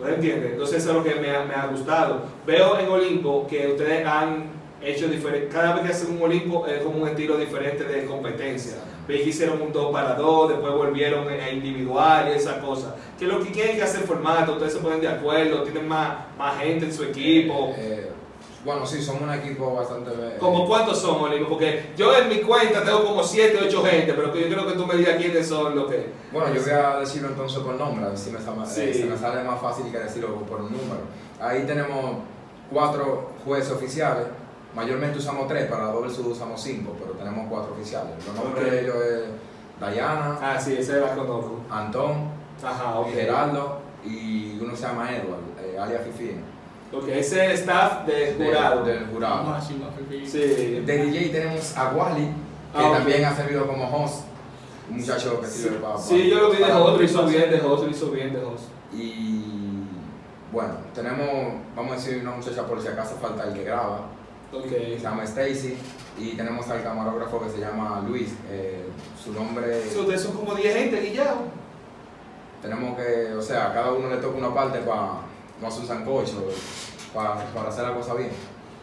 ¿No 0.02 0.08
entiendes? 0.08 0.54
Entonces 0.54 0.78
eso 0.78 0.90
es 0.90 0.96
lo 0.96 1.04
que 1.04 1.16
me 1.16 1.30
ha, 1.36 1.46
me 1.46 1.54
ha 1.54 1.68
gustado. 1.68 2.24
Veo 2.46 2.80
en 2.80 2.90
Olimpo 2.90 3.46
que 3.48 3.68
ustedes 3.68 4.06
han 4.06 4.50
hecho 4.86 5.08
diferente, 5.08 5.48
cada 5.50 5.74
vez 5.76 5.84
que 5.86 5.90
hacen 5.92 6.16
un 6.16 6.22
Olimpo 6.22 6.66
es 6.68 6.82
como 6.84 7.02
un 7.02 7.08
estilo 7.08 7.38
diferente 7.38 7.84
de 7.84 8.06
competencia. 8.06 8.74
Veis 9.08 9.28
hicieron 9.28 9.62
un 9.62 9.72
2 9.72 9.92
para 9.92 10.16
2, 10.16 10.50
después 10.50 10.74
volvieron 10.74 11.28
a 11.30 11.50
individual 11.52 12.28
y 12.32 12.38
esa 12.38 12.60
cosa. 12.60 12.96
Que 13.20 13.26
lo 13.28 13.40
que 13.44 13.52
quieren 13.52 13.76
que 13.78 13.84
hacer 13.84 14.02
formato, 14.02 14.54
ustedes 14.54 14.74
se 14.74 14.80
ponen 14.80 15.00
de 15.02 15.08
acuerdo, 15.08 15.62
tienen 15.64 15.88
más, 15.88 16.18
más 16.38 16.58
gente 16.60 16.86
en 16.86 16.94
su 16.94 17.04
equipo. 17.04 17.74
Eh, 17.78 18.10
bueno, 18.64 18.84
sí, 18.84 19.00
somos 19.04 19.22
un 19.22 19.32
equipo 19.32 19.76
bastante. 19.76 20.10
eh, 20.12 20.38
¿Como 20.40 20.66
cuántos 20.66 21.00
son, 21.00 21.22
Olimpo? 21.22 21.50
Porque 21.50 21.92
yo 21.96 22.16
en 22.18 22.28
mi 22.30 22.38
cuenta 22.40 22.84
tengo 22.84 23.06
como 23.06 23.24
7, 23.24 23.60
8 23.68 23.84
gente, 23.84 24.14
pero 24.14 24.34
que 24.34 24.42
yo 24.42 24.48
creo 24.50 24.66
que 24.66 24.74
tú 24.74 24.88
me 24.88 24.96
digas 24.96 25.18
quiénes 25.18 25.48
son 25.48 25.76
los 25.76 25.88
que... 25.88 26.08
Bueno, 26.34 26.52
yo 26.52 26.62
voy 26.64 26.72
a 26.72 27.00
decirlo 27.00 27.28
entonces 27.28 27.60
por 27.60 27.76
nombre, 27.76 28.06
a 28.06 28.10
ver 28.10 28.18
si 28.18 28.32
me, 28.32 28.40
sa- 28.40 28.66
Sí. 28.66 28.82
eh, 28.82 28.94
se 28.94 29.06
me 29.06 29.16
sale 29.16 29.44
más 29.44 29.62
fácil 29.62 29.92
que 29.92 30.00
decirlo 30.00 30.36
por 30.46 30.62
un 30.62 30.72
número. 30.72 31.02
Ahí 31.40 31.62
tenemos 31.68 32.18
cuatro 32.72 33.30
jueces 33.46 33.72
oficiales, 33.72 34.26
mayormente 34.76 35.18
usamos 35.20 35.48
tres, 35.48 35.66
para 35.70 35.86
doble 35.86 36.14
sud 36.14 36.28
usamos 36.28 36.62
cinco, 36.62 36.96
pero 37.00 37.14
tenemos 37.14 37.48
cuatro 37.50 37.74
oficiales. 37.74 38.12
Los 38.26 38.36
nombres 38.36 38.66
Ok. 38.66 38.72
de 38.72 38.82
ellos 38.82 38.96
es 38.98 39.22
Dayana, 39.80 40.38
Ah, 40.42 40.60
sí, 40.60 40.76
ese 40.78 41.00
la 41.00 41.16
conozco. 41.16 41.62
Antón, 41.70 42.30
Ajá, 42.64 43.00
ok. 43.00 43.10
Gerardo 43.12 43.80
y 44.06 44.58
uno 44.62 44.76
se 44.76 44.84
llama 44.84 45.10
Edward, 45.12 45.42
eh, 45.64 45.78
alias 45.80 46.02
Fifín. 46.06 46.42
Ok, 46.94 47.08
ese 47.10 47.46
es 47.46 47.52
el 47.52 47.52
staff 47.52 48.06
de 48.06 48.36
jurado. 48.38 48.84
del 48.86 49.08
jurado. 49.08 49.58
Sí. 50.26 50.82
De 50.86 50.98
DJ 51.06 51.30
tenemos 51.30 51.76
a 51.78 51.90
Wally, 51.94 52.26
que 52.26 52.32
Ah, 52.84 52.92
también 52.94 53.26
ha 53.26 53.36
servido 53.36 53.66
como 53.68 53.86
host, 53.86 54.24
un 54.90 54.98
muchacho 54.98 55.42
que 55.42 55.48
sirve 55.48 55.78
para... 55.80 55.98
Sí, 55.98 56.30
yo 56.30 56.40
lo 56.42 56.52
vi 56.52 56.58
de 56.58 56.72
host, 56.72 56.98
lo 56.98 57.04
hizo 57.04 57.26
bien 57.26 57.50
de 57.50 57.60
host, 57.62 57.84
lo 57.86 57.90
hizo 57.90 58.12
bien 58.12 58.34
de 58.34 58.44
host. 58.44 58.66
Y 58.94 59.44
bueno, 60.52 60.76
tenemos, 60.94 61.28
vamos 61.76 61.92
a 61.92 61.96
decir, 61.96 62.22
una 62.22 62.32
muchacha 62.32 62.66
por 62.66 62.82
si 62.82 62.88
acaso 62.88 63.16
falta 63.22 63.44
el 63.46 63.54
que 63.54 63.64
graba, 63.64 64.02
Se 64.52 64.98
llama 65.00 65.24
Stacy, 65.24 65.76
y 66.18 66.30
tenemos 66.38 66.70
al 66.70 66.82
camarógrafo 66.82 67.42
que 67.42 67.50
se 67.50 67.60
llama 67.60 68.02
Luis, 68.08 68.30
eh, 68.50 68.86
su 69.22 69.34
nombre, 69.34 69.82
Sí, 69.82 70.00
ustedes 70.00 70.22
son 70.22 70.34
como 70.34 70.56
10 70.56 70.74
gente 70.76 71.02
guillados. 71.02 71.40
tenemos 72.62 72.98
que, 72.98 73.34
o 73.34 73.42
sea, 73.42 73.70
a 73.72 73.74
cada 73.74 73.92
uno 73.92 74.10
le 74.10 74.18
toca 74.18 74.38
una 74.38 74.54
parte 74.54 74.80
para 74.80 75.22
no 75.62 75.68
hacer 75.68 75.82
un 75.82 75.88
sancocho, 75.88 76.46
para, 77.14 77.36
para 77.54 77.70
hacer 77.70 77.84
la 77.86 77.94
cosa 77.96 78.14
bien. 78.14 78.30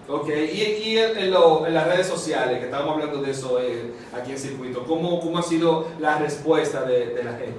Ok, 0.08 0.28
y, 0.28 0.60
y 0.90 0.98
en, 0.98 1.30
lo- 1.30 1.66
en 1.66 1.72
las 1.74 1.86
redes 1.86 2.06
sociales, 2.06 2.58
que 2.58 2.64
estábamos 2.66 2.94
hablando 2.94 3.22
de 3.22 3.30
eso 3.30 3.58
eh, 3.60 3.92
aquí 4.14 4.32
en 4.32 4.38
Circuito, 4.38 4.84
¿cómo, 4.84 5.20
¿cómo 5.20 5.38
ha 5.38 5.42
sido 5.42 5.86
la 6.00 6.18
respuesta 6.18 6.82
de, 6.84 7.06
de 7.14 7.24
la 7.24 7.32
gente? 7.32 7.54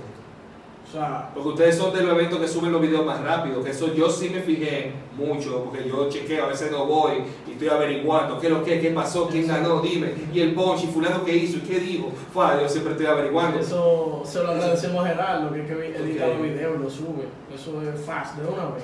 O 0.87 0.91
sea, 0.95 1.31
Porque 1.33 1.49
ustedes 1.49 1.75
son 1.77 1.91
de 1.91 2.03
los 2.03 2.13
eventos 2.13 2.39
que 2.39 2.47
suben 2.47 2.71
los 2.71 2.79
videos 2.81 3.03
más 3.03 3.19
rápido, 3.21 3.63
que 3.63 3.71
eso 3.71 3.91
yo 3.95 4.09
sí 4.11 4.29
me 4.29 4.41
fijé 4.41 4.93
mucho, 5.17 5.63
porque 5.63 5.87
yo 5.89 6.07
chequeo, 6.07 6.45
a 6.45 6.49
veces 6.49 6.69
no 6.71 6.85
voy 6.85 7.23
estoy 7.63 7.77
averiguando 7.77 8.39
qué 8.39 8.47
es 8.47 8.53
lo 8.53 8.63
que, 8.63 8.79
qué 8.79 8.89
pasó, 8.91 9.27
quién 9.27 9.47
ganó, 9.47 9.79
dime, 9.81 10.13
y 10.33 10.41
el 10.41 10.53
punch, 10.53 10.83
y 10.83 10.87
fulano 10.87 11.23
qué 11.23 11.35
hizo, 11.35 11.57
y 11.57 11.61
qué 11.61 11.79
dijo, 11.79 12.11
Fua, 12.33 12.59
yo 12.61 12.67
siempre 12.67 12.91
estoy 12.93 13.05
averiguando. 13.07 13.59
eso 13.59 14.21
se 14.25 14.43
lo 14.43 14.51
agradecemos 14.51 15.05
a 15.05 15.07
Gerardo, 15.09 15.51
que 15.53 15.61
es 15.61 15.67
que 15.67 15.73
edita 15.97 16.27
los 16.27 16.41
videos 16.41 16.75
y 16.79 16.83
los 16.83 16.93
sube. 16.93 17.27
Eso 17.53 17.81
es 17.81 18.01
fast, 18.01 18.37
de 18.37 18.47
una 18.47 18.65
vez. 18.65 18.83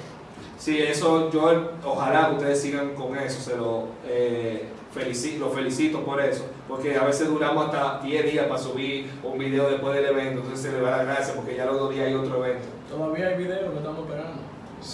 Sí, 0.58 0.78
eso 0.80 1.30
yo 1.32 1.72
ojalá 1.86 2.30
que 2.30 2.36
ustedes 2.36 2.62
sigan 2.62 2.94
con 2.94 3.18
eso, 3.18 3.40
se 3.42 3.56
lo, 3.58 3.86
eh, 4.06 4.66
felici- 4.94 5.38
lo 5.38 5.50
felicito 5.50 6.04
por 6.04 6.20
eso, 6.22 6.46
porque 6.68 6.96
a 6.98 7.04
veces 7.06 7.30
duramos 7.30 7.66
hasta 7.68 8.00
10 8.06 8.30
días 8.32 8.46
para 8.48 8.60
subir 8.60 9.10
un 9.24 9.38
video 9.38 9.70
después 9.70 9.96
del 9.96 10.06
evento, 10.06 10.42
entonces 10.42 10.60
se 10.60 10.72
le 10.74 10.82
va 10.82 10.92
la 10.98 11.04
gracia 11.04 11.34
porque 11.34 11.56
ya 11.56 11.66
los 11.66 11.80
dos 11.80 11.94
días 11.94 12.08
hay 12.08 12.14
otro 12.14 12.44
evento. 12.46 12.68
Todavía 12.90 13.28
hay 13.28 13.38
videos 13.38 13.72
que 13.72 13.78
estamos 13.78 14.00
esperando. 14.00 14.42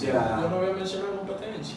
Ya. 0.01 0.39
Yo 0.42 0.50
no 0.50 0.58
voy 0.58 0.70
a 0.70 0.74
mencionar. 0.74 1.10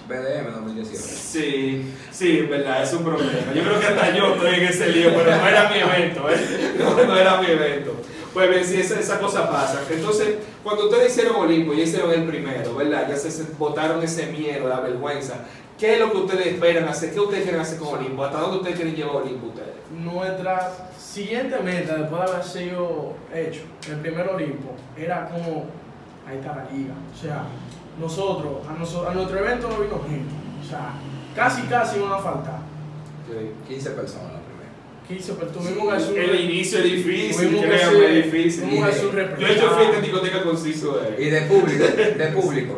BDM 0.08 0.52
2018. 0.52 0.98
Sí, 0.98 1.94
sí, 2.10 2.38
en 2.38 2.50
verdad, 2.50 2.82
es 2.82 2.92
un 2.92 3.04
problema. 3.04 3.52
Yo 3.54 3.62
creo 3.62 3.80
que 3.80 3.87
hasta 3.87 4.16
yo 4.16 4.34
estoy 4.34 4.54
en 4.54 4.64
ese 4.64 4.88
lío, 4.90 5.10
pero 5.14 5.37
no 5.37 5.46
era 5.46 5.70
mi 5.70 5.78
evento, 5.78 6.30
¿eh? 6.30 6.75
No, 6.78 7.04
no 7.04 7.16
era 7.16 7.40
mi 7.40 7.46
evento. 7.46 7.94
Pues 8.32 8.50
bien, 8.50 8.64
sí, 8.64 8.80
esa, 8.80 9.00
esa 9.00 9.18
cosa 9.18 9.50
pasa. 9.50 9.82
Entonces, 9.90 10.37
cuando 10.62 10.84
ustedes 10.84 11.12
hicieron 11.12 11.37
Olimpo 11.37 11.75
y 11.75 11.82
hicieron 11.82 12.12
el 12.12 12.25
primero, 12.25 12.75
¿verdad? 12.75 13.08
Ya 13.08 13.16
se, 13.16 13.30
se 13.30 13.44
botaron 13.58 14.02
ese 14.02 14.26
miedo, 14.26 14.68
la 14.68 14.80
vergüenza. 14.80 15.44
¿Qué 15.78 15.94
es 15.94 16.00
lo 16.00 16.10
que 16.10 16.18
ustedes 16.18 16.46
esperan 16.48 16.88
hacer? 16.88 17.12
¿Qué 17.12 17.20
ustedes 17.20 17.44
quieren 17.44 17.60
hacer 17.60 17.78
con 17.78 17.98
Olimpo? 17.98 18.25
¿Hasta 18.25 18.40
dónde 18.40 18.56
ustedes 18.58 18.76
quieren 18.76 18.96
llevar 18.96 19.16
Olimpo 19.16 19.46
ustedes? 19.46 19.75
Nuestra 19.90 20.72
siguiente 20.98 21.58
meta, 21.60 21.96
después 21.96 22.22
de 22.22 22.30
haber 22.30 22.44
sido 22.44 23.14
hecho 23.32 23.60
el 23.88 24.00
primer 24.00 24.28
Olimpo, 24.28 24.75
era 24.96 25.28
como, 25.28 25.66
ahí 26.26 26.38
está 26.38 26.56
la 26.56 26.68
liga. 26.70 26.94
O 27.14 27.20
sea, 27.20 27.44
nosotros, 28.00 28.59
a, 28.69 28.78
noso- 28.81 29.09
a 29.09 29.14
nuestro 29.14 29.38
evento 29.38 29.69
no 29.69 29.83
vino 29.83 30.00
gente. 30.09 30.33
O 30.64 30.69
sea, 30.69 30.93
casi, 31.35 31.62
casi 31.62 31.99
van 32.00 32.12
a 32.12 32.19
faltar. 32.19 32.61
15 33.69 33.90
personas 33.90 34.33
la 34.33 34.40
primera. 34.40 34.71
15, 35.07 35.33
pero 35.38 35.50
tuvimos 35.50 35.88
que 35.88 35.95
hacer 35.97 36.19
El 36.19 36.40
inicio 36.50 36.78
es 36.78 36.85
difícil, 36.85 37.37
Tuvimos 37.49 37.61
que 37.64 37.69
créanme, 37.71 37.99
ser- 37.99 38.11
es 38.11 38.25
difícil. 38.33 38.62
tuvimos 38.64 38.85
que 38.88 38.95
hacer 38.95 39.07
un 39.07 39.38
Yo 39.40 39.47
he 39.47 39.52
hecho 39.52 39.71
fiesta 39.71 39.97
en 39.97 40.02
discoteca 40.02 40.43
con 40.43 40.57
cinco 40.59 40.99
de 40.99 41.25
Y 41.25 41.31
de 41.31 41.40
público, 41.43 41.85
de 41.85 42.26
público. 42.35 42.75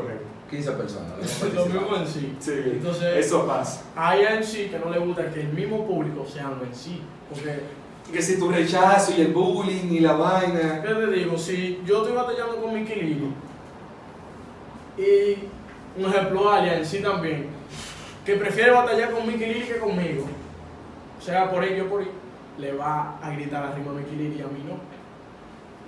15 0.51 0.71
personas. 0.73 1.43
lo 1.55 1.67
mismo 1.67 1.97
en 1.97 2.07
sí. 2.07 2.35
Sí, 2.41 2.53
Entonces- 2.65 3.25
eso 3.27 3.47
pasa. 3.47 3.83
Hay 3.95 4.23
en 4.23 4.43
sí 4.43 4.69
que 4.71 4.79
no 4.81 4.91
le 4.91 4.99
gusta 4.99 5.31
que 5.31 5.43
el 5.43 5.49
mismo 5.53 5.87
público 5.87 6.27
sea 6.27 6.51
en 6.67 6.75
sí. 6.75 7.01
Porque, 7.33 7.61
Que 8.13 8.21
si 8.21 8.37
tu 8.41 8.49
rechazo 8.51 9.13
y 9.17 9.21
el 9.21 9.29
bullying 9.33 9.93
y 9.93 10.01
la 10.01 10.15
vaina. 10.15 10.83
¿qué 10.83 10.93
te 10.93 11.07
digo? 11.13 11.39
Si 11.39 11.81
yo 11.87 11.99
estoy 11.99 12.17
batallando 12.17 12.57
con 12.57 12.75
Mickey 12.75 13.01
Lili 13.01 13.31
y 15.01 15.49
un 16.01 16.11
ejemplo 16.11 16.51
Alia 16.51 16.79
en 16.79 16.85
sí 16.87 17.01
también, 17.01 17.47
que 18.25 18.35
prefiere 18.37 18.71
batallar 18.71 19.11
con 19.11 19.27
Mickey 19.27 19.55
Lili 19.55 19.67
que 19.67 19.79
conmigo, 19.79 20.27
sea 21.21 21.51
por 21.51 21.65
ello 21.65 21.87
o 21.87 21.89
por 21.89 22.01
ahí, 22.03 22.11
le 22.59 22.73
va 22.73 23.19
a 23.23 23.31
gritar 23.31 23.65
arriba 23.65 23.91
a 23.93 23.95
Mickey 23.95 24.17
Lili 24.17 24.39
y 24.39 24.43
a 24.43 24.47
mí 24.47 24.65
no. 24.67 24.79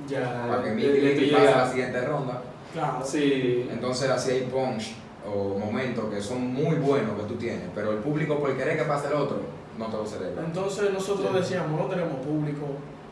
Ya. 0.08 0.46
Para 0.48 0.64
que 0.64 0.70
Mickey 0.70 1.00
Lili 1.00 1.30
pase 1.30 1.48
a 1.48 1.56
la 1.58 1.68
siguiente 1.68 2.00
ronda. 2.00 2.42
Claro. 2.72 3.04
Sí. 3.04 3.68
Entonces 3.70 4.08
así 4.08 4.30
hay 4.30 4.40
punch 4.42 4.94
o 5.26 5.58
momentos 5.58 6.12
que 6.12 6.20
son 6.20 6.52
muy 6.52 6.76
buenos 6.76 7.20
que 7.20 7.26
tú 7.26 7.34
tienes, 7.36 7.68
pero 7.74 7.92
el 7.92 7.98
público 7.98 8.38
por 8.38 8.56
querer 8.56 8.76
que 8.76 8.84
pase 8.84 9.08
el 9.08 9.14
otro, 9.14 9.40
no 9.78 9.86
te 9.86 9.96
lo 9.96 10.06
celebra. 10.06 10.44
Entonces 10.44 10.92
nosotros 10.92 11.32
decíamos, 11.34 11.78
no 11.78 11.86
tenemos 11.86 12.16
público, 12.26 12.66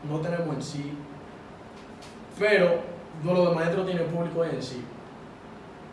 no 0.09 0.19
tenemos 0.19 0.55
en 0.55 0.61
sí, 0.61 0.93
pero 2.37 2.79
Duelo 3.23 3.49
de 3.49 3.55
Maestro 3.55 3.85
tiene 3.85 4.01
público 4.01 4.43
en 4.43 4.61
sí. 4.61 4.83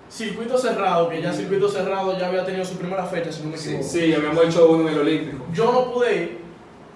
Circuito 0.09 0.57
cerrado, 0.57 1.09
que 1.09 1.21
ya 1.21 1.33
circuito 1.33 1.69
cerrado 1.69 2.19
ya 2.19 2.29
había 2.29 2.45
tenido 2.45 2.65
su 2.65 2.77
primera 2.77 3.05
fecha, 3.05 3.31
si 3.31 3.43
no 3.43 3.51
me 3.51 3.59
Sí, 3.59 3.69
equivoco. 3.71 3.89
Sí, 3.89 4.15
habíamos 4.15 4.45
hecho 4.47 4.71
uno 4.71 4.89
en 4.89 4.95
el 4.95 5.01
Olímpico. 5.01 5.45
Yo 5.53 5.71
no 5.73 5.93
pude 5.93 6.17
ir 6.17 6.39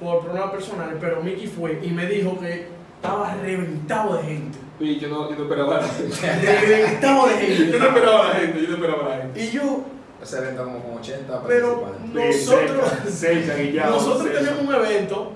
por 0.00 0.20
problemas 0.22 0.50
personales, 0.50 0.96
pero 1.00 1.22
Mickey 1.22 1.46
fue 1.46 1.78
y 1.82 1.88
me 1.88 2.06
dijo 2.06 2.38
que 2.40 2.66
estaba 2.96 3.34
reventado 3.42 4.16
de 4.16 4.22
gente. 4.22 4.58
Y 4.80 4.98
yo 4.98 5.08
no, 5.08 5.28
yo 5.30 5.36
no 5.36 5.42
esperaba 5.42 5.76
la 5.76 5.86
gente. 5.88 6.16
Reventado 6.66 7.26
de 7.28 7.32
Yo 7.34 7.38
no 7.38 7.56
gente. 7.56 7.76
esperaba 7.88 8.28
la 8.28 8.34
gente, 8.34 8.62
yo 8.62 8.68
no 8.68 8.74
esperaba 8.74 9.08
la 9.08 9.16
gente. 9.22 9.44
Y 9.44 9.50
yo, 9.50 9.84
Ese 10.22 10.38
evento 10.38 10.64
como 10.64 10.78
con 10.82 10.98
80 10.98 11.42
Pero- 11.46 11.82
participantes. 11.82 12.44
Sí, 12.44 12.50
Nosotros- 12.50 13.90
nosotros 13.90 14.32
tenemos 14.32 14.60
un 14.64 14.74
evento 14.74 15.32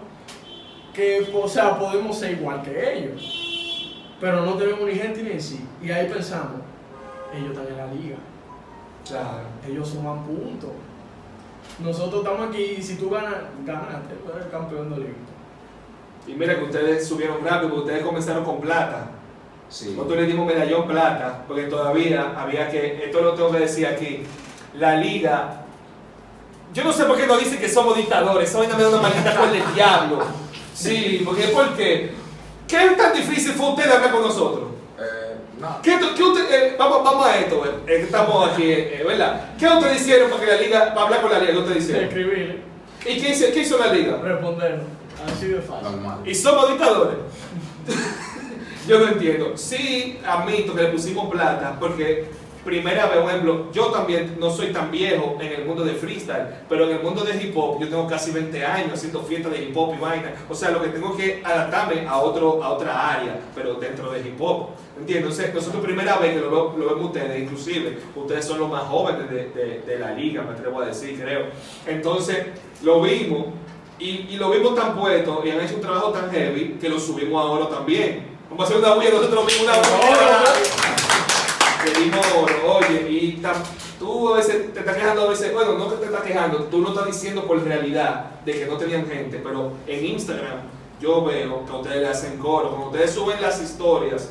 que, 0.95 1.29
o 1.35 1.47
sea, 1.49 1.79
podemos 1.79 2.19
ser 2.19 2.33
igual 2.33 2.63
que 2.63 2.95
ellos, 2.95 3.93
pero 4.21 4.45
no 4.47 4.55
tenemos 4.55 4.81
ni 4.89 4.95
gente 4.95 5.23
ni 5.23 5.33
en 5.33 5.41
sí. 5.41 5.61
Y 5.83 5.91
ahí 5.91 6.09
pensamos, 6.09 6.63
ellos 7.35 7.51
están 7.51 7.67
en 7.69 7.77
la 7.77 7.87
liga, 7.93 8.17
Claro. 9.07 9.41
ellos 9.69 9.89
suman 9.89 10.25
puntos. 10.25 10.71
Nosotros 11.79 12.25
estamos 12.25 12.49
aquí 12.49 12.77
y 12.79 12.83
si 12.83 12.97
tú 12.97 13.11
ganas, 13.11 13.35
ganaste, 13.65 14.15
tú 14.25 14.33
eres 14.33 14.47
el 14.47 14.51
campeón 14.51 14.85
del 14.91 15.01
Olímpico. 15.01 15.33
Y 16.27 16.33
mira 16.33 16.57
que 16.57 16.65
ustedes 16.65 17.07
subieron 17.07 17.39
rápido, 17.45 17.69
porque 17.71 17.85
ustedes 17.85 18.03
comenzaron 18.05 18.45
con 18.45 18.61
plata. 18.61 19.11
Sí. 19.69 19.91
Nosotros 19.97 20.17
le 20.19 20.27
dimos 20.27 20.47
medallón 20.47 20.87
plata, 20.87 21.45
porque 21.47 21.65
todavía 21.65 22.35
había 22.37 22.69
que, 22.71 23.05
esto 23.05 23.21
lo 23.21 23.35
tengo 23.35 23.51
que 23.53 23.61
decir 23.61 23.87
aquí, 23.87 24.23
la 24.75 24.97
liga, 24.97 25.63
yo 26.73 26.85
no 26.85 26.93
sé 26.93 27.05
por 27.05 27.17
qué 27.17 27.27
nos 27.27 27.39
dicen 27.39 27.59
que 27.59 27.69
somos 27.69 27.97
dictadores, 27.97 28.53
vaina 28.55 28.77
me 28.77 28.83
da 28.83 28.89
una 28.91 29.03
maldita 29.03 29.37
con 29.37 29.49
el 29.55 29.75
diablo. 29.75 30.19
Sí, 30.77 31.23
porque 31.25 31.45
¿por 31.45 31.75
qué? 31.75 32.13
¿Qué 32.69 32.91
tan 32.99 33.15
difícil 33.15 33.53
fue 33.53 33.71
usted 33.71 33.91
hablar 33.91 34.13
con 34.13 34.21
nosotros? 34.21 34.66
Eh. 35.67 35.81
¿Qué, 35.83 35.99
qué 36.17 36.23
usted, 36.23 36.51
eh, 36.51 36.77
vamos, 36.79 37.03
vamos 37.05 37.27
a 37.27 37.39
esto, 37.39 37.65
eh, 37.65 37.71
eh, 37.87 38.01
estamos 38.05 38.51
aquí, 38.51 38.71
eh, 38.71 39.03
¿verdad? 39.07 39.55
¿Qué 39.59 39.67
ustedes 39.67 40.01
hicieron 40.01 40.31
para 40.31 40.45
que 40.45 40.51
la 40.51 40.61
liga, 40.61 40.95
para 40.95 41.07
hablar 41.07 41.21
con 41.23 41.33
la 41.33 41.39
liga? 41.39 41.53
¿Qué 41.53 41.59
ustedes 41.59 41.83
hicieron? 41.85 42.05
Escribir, 42.05 42.63
¿Y 43.07 43.21
qué 43.21 43.29
hizo, 43.31 43.47
qué 43.53 43.61
hizo 43.61 43.79
la 43.79 43.93
liga? 43.93 44.17
responder, 44.23 44.81
así 45.27 45.49
de 45.49 45.61
fácil. 45.61 45.93
Normal. 45.93 46.19
¿Y 46.25 46.35
somos 46.35 46.69
dictadores? 46.71 47.17
yo 48.89 48.99
no 48.99 49.09
entiendo. 49.09 49.57
Sí, 49.57 50.19
admito 50.27 50.75
que 50.75 50.83
le 50.83 50.89
pusimos 50.89 51.31
plata 51.31 51.77
porque, 51.79 52.29
primera 52.67 53.07
vez, 53.07 53.19
por 53.19 53.31
ejemplo, 53.31 53.73
yo 53.73 53.87
también 53.87 54.37
no 54.39 54.51
soy 54.51 54.73
tan 54.73 54.91
viejo 54.91 55.39
en 55.41 55.53
el 55.53 55.65
mundo 55.65 55.85
de 55.85 55.95
freestyle, 55.95 56.49
pero 56.69 56.85
en 56.85 56.97
el 56.97 57.03
mundo 57.03 57.25
de 57.25 57.41
hip 57.41 57.57
hop 57.57 57.81
yo 57.81 57.89
tengo 57.89 58.07
casi 58.09 58.33
20 58.33 58.65
años 58.65 58.93
haciendo 58.95 59.23
fiestas 59.23 59.53
de 59.53 59.63
hip 59.63 59.77
hop 59.77 59.95
y 59.97 60.01
vaina. 60.01 60.35
O 60.51 60.55
sea, 60.55 60.71
lo 60.71 60.83
que 60.83 60.89
tengo 60.89 61.17
que 61.17 61.41
adaptarme 61.45 62.07
a, 62.07 62.19
otro, 62.19 62.63
a 62.63 62.71
otra 62.71 63.13
área, 63.13 63.39
pero 63.55 63.75
dentro 63.75 64.11
de 64.11 64.21
hip 64.21 64.41
hop. 64.41 64.71
¿Entiendes? 64.99 65.31
Entonces, 65.31 65.55
nosotros 65.55 65.85
primera 65.85 66.17
vez 66.17 66.35
que 66.35 66.41
lo, 66.41 66.77
lo 66.77 66.89
vemos 66.89 67.05
ustedes, 67.07 67.43
inclusive, 67.43 67.99
ustedes 68.15 68.45
son 68.45 68.59
los 68.59 68.71
más 68.71 68.83
jóvenes 68.83 69.31
de, 69.31 69.99
la 69.99 70.13
liga, 70.13 70.43
me 70.43 70.53
atrevo 70.53 70.81
a 70.81 70.87
decir, 70.87 71.19
creo. 71.19 71.47
Entonces, 71.87 72.47
lo 72.83 73.01
vimos 73.01 73.47
y, 73.99 74.37
lo 74.37 74.51
vimos 74.51 74.75
tan 74.75 74.97
puesto 74.97 75.43
y 75.45 75.51
han 75.51 75.61
hecho 75.61 75.77
un 75.77 75.81
trabajo 75.81 76.11
tan 76.11 76.31
heavy 76.31 76.77
que 76.81 76.89
lo 76.89 76.99
subimos 76.99 77.41
a 77.41 77.49
oro 77.49 77.69
también. 77.69 78.37
Vamos 78.51 78.65
a 78.65 78.69
hacer 78.69 78.85
una 78.85 78.95
bulla 78.95 79.11
nosotros 79.11 79.47
mismos, 79.47 79.65
una 79.65 79.77
bulla. 79.77 80.86
Pedimos 81.97 82.27
oro, 82.37 82.77
oye, 82.77 83.09
y 83.11 83.43
tú 83.99 84.35
a 84.35 84.37
veces 84.37 84.73
te 84.75 84.81
estás 84.81 84.97
quejando, 84.97 85.23
a 85.23 85.29
veces, 85.31 85.53
bueno, 85.55 85.79
no 85.79 85.89
que 85.89 85.97
te 85.97 86.05
estás 86.05 86.23
quejando, 86.23 86.59
tú 86.65 86.83
lo 86.83 86.91
estás 86.91 87.07
diciendo 87.07 87.47
por 87.47 87.63
realidad 87.65 88.43
de 88.45 88.53
que 88.53 88.67
no 88.67 88.77
tenían 88.77 89.07
gente, 89.07 89.41
pero 89.43 89.73
en 89.87 90.05
Instagram 90.05 90.59
yo 91.01 91.25
veo 91.25 91.65
que 91.65 91.73
ustedes 91.73 92.03
le 92.03 92.09
hacen 92.09 92.39
coro, 92.39 92.69
cuando 92.69 92.89
ustedes 92.89 93.13
suben 93.13 93.41
las 93.41 93.63
historias, 93.63 94.31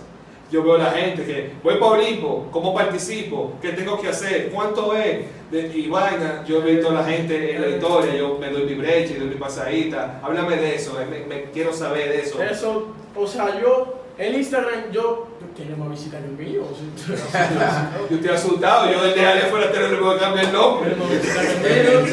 yo 0.52 0.64
veo 0.64 0.76
a 0.76 0.78
la 0.78 0.92
gente 0.92 1.26
que 1.26 1.54
voy 1.64 1.78
para 1.80 2.04
cómo 2.52 2.74
participo, 2.74 3.54
qué 3.62 3.70
tengo 3.72 4.00
que 4.00 4.10
hacer, 4.10 4.52
cuánto 4.52 4.96
es, 4.96 5.26
y 5.52 5.88
vaina, 5.88 6.44
yo 6.48 6.62
he 6.62 6.76
visto 6.76 6.92
a 6.92 6.94
la 6.94 7.04
gente 7.04 7.56
en 7.56 7.62
la 7.62 7.70
historia, 7.70 8.16
yo 8.16 8.38
me 8.40 8.52
doy 8.52 8.66
mi 8.66 8.76
brecha 8.76 9.14
y 9.14 9.18
doy 9.18 9.30
mi 9.30 9.36
pasadita, 9.36 10.20
háblame 10.24 10.58
de 10.58 10.76
eso, 10.76 11.02
eh, 11.02 11.26
me 11.28 11.46
quiero 11.46 11.74
saber 11.74 12.10
de 12.10 12.22
eso. 12.22 12.44
Eso, 12.44 12.88
o 13.16 13.26
sea, 13.26 13.60
yo, 13.60 14.02
en 14.20 14.36
Instagram, 14.36 14.92
yo, 14.92 15.28
¿quién 15.56 15.80
me 15.80 15.90
visita 15.90 16.18
el 16.18 16.32
mío? 16.32 16.64
Yo 18.10 18.16
estoy 18.16 18.30
asustado, 18.30 18.92
yo 18.92 19.04
desde 19.04 19.26
allá 19.26 19.48
fuera 19.48 19.72
te 19.72 19.80
le 19.80 20.00
voy 20.00 20.16
a 20.16 20.20
cambiar 20.20 20.46
el 20.46 20.54
nombre. 20.54 20.90
Yo 20.92 20.96
le 20.98 21.02
voy 21.06 21.16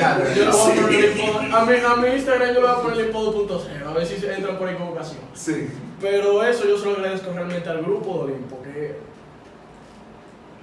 a 0.00 0.16
poner 0.16 1.04
el 1.04 1.54
a 1.54 1.64
mi, 1.64 1.76
a 1.76 1.96
mi 1.96 2.08
Instagram 2.16 2.48
yo 2.48 2.54
le 2.54 2.60
voy 2.60 2.70
a 2.70 2.82
poner 2.82 3.00
el 3.00 3.08
iPod.0, 3.08 3.86
a 3.86 3.92
ver 3.92 4.06
si 4.06 4.14
entran 4.26 4.58
por 4.58 4.68
equivocación. 4.68 5.20
Sí. 5.34 5.68
Pero 6.00 6.42
eso 6.44 6.66
yo 6.66 6.78
se 6.78 6.86
lo 6.86 6.92
agradezco 6.92 7.32
realmente 7.32 7.68
al 7.68 7.82
grupo 7.82 8.14
de 8.14 8.32
Olimpo, 8.32 8.62
que 8.62 8.96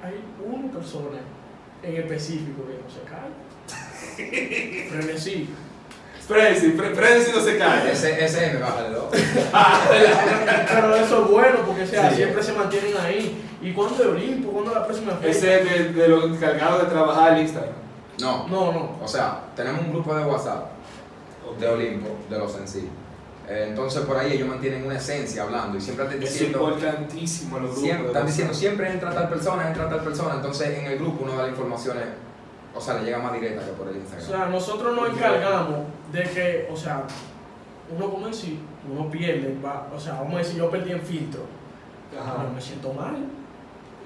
hay 0.04 0.16
una 0.46 0.72
persona 0.72 1.20
en 1.84 1.96
específico 1.96 2.64
que 2.66 2.74
no 2.82 2.90
se 2.90 3.02
cae. 3.08 3.30
Frenesí. 4.90 5.50
Frenzy, 6.30 6.68
Fre- 6.78 6.94
Frenzy 6.96 7.32
no 7.34 7.42
se 7.42 7.58
cae. 7.58 7.92
Ese, 7.92 8.24
ese 8.24 8.54
me 8.54 8.60
baja 8.60 8.84
de 8.84 8.90
dos. 8.92 9.06
Pero 10.72 10.96
eso 10.96 11.24
es 11.26 11.32
bueno 11.32 11.60
porque 11.66 11.84
o 11.84 11.88
sea, 11.88 12.10
Sí. 12.12 12.18
siempre 12.18 12.44
se 12.44 12.54
mantienen 12.54 12.94
ahí. 13.04 13.46
¿Y 13.62 13.74
cuándo 13.74 13.96
es 14.02 14.10
Olimpo? 14.10 14.52
¿Cuándo 14.52 14.72
es 14.72 14.78
la 14.78 14.86
próxima 14.86 15.12
fecha? 15.14 15.28
Ese 15.30 15.60
es 15.62 15.70
de, 15.96 16.02
de 16.02 16.08
los 16.08 16.26
encargados 16.26 16.84
de 16.84 16.88
trabajar 16.90 17.34
el 17.34 17.42
Instagram. 17.42 17.74
No. 18.22 18.48
No, 18.48 18.72
no. 18.72 18.98
O 19.04 19.08
sea, 19.08 19.40
tenemos 19.56 19.82
un 19.82 19.92
grupo 19.92 20.16
de 20.16 20.24
WhatsApp 20.26 20.66
de 21.60 21.68
Olimpo, 21.68 22.10
de 22.30 22.38
los 22.38 22.56
en 22.58 22.68
sí. 22.68 22.88
Eh, 23.48 23.66
entonces 23.70 24.02
por 24.04 24.16
ahí 24.16 24.34
ellos 24.34 24.48
mantienen 24.48 24.86
una 24.86 24.98
esencia 24.98 25.42
hablando 25.44 25.76
y 25.78 25.82
siempre 25.82 26.06
están 26.06 26.22
Es 26.22 26.32
diciendo, 26.32 26.60
importantísimo 26.70 27.56
los 27.58 27.66
grupos. 27.72 27.84
siempre, 27.84 28.08
están 28.08 28.26
diciendo, 28.28 28.54
siempre 28.54 28.92
entra 28.92 29.12
tal 29.12 29.28
persona, 29.30 29.68
entra 29.68 29.90
tal 29.90 30.02
persona. 30.02 30.36
Entonces 30.36 30.78
en 30.78 30.86
el 30.86 31.00
grupo 31.00 31.24
uno 31.24 31.34
da 31.36 31.42
las 31.44 31.50
informaciones, 31.52 32.04
o 32.76 32.82
sea, 32.82 32.96
le 32.96 33.06
llega 33.06 33.20
más 33.20 33.34
directa 33.34 33.66
que 33.66 33.72
por 33.72 33.88
el 33.88 33.96
O 33.96 33.98
Instagram. 33.98 34.28
sea, 34.28 34.46
nosotros 34.48 34.96
nos 34.96 35.10
encargamos 35.10 35.80
de 36.12 36.24
que, 36.24 36.70
o 36.72 36.76
sea, 36.78 37.04
uno 37.96 38.10
como 38.12 38.28
en 38.28 38.34
sí, 38.34 38.60
uno 38.92 39.10
pierde, 39.10 39.58
va, 39.64 39.88
o 39.96 40.00
sea, 40.00 40.14
vamos 40.16 40.36
a 40.36 40.38
decir, 40.40 40.58
yo 40.58 40.70
perdí 40.70 40.92
en 40.92 41.02
filtro, 41.02 41.42
Ajá. 42.20 42.44
yo 42.48 42.54
me 42.54 42.62
siento 42.62 42.94
mal. 42.94 43.16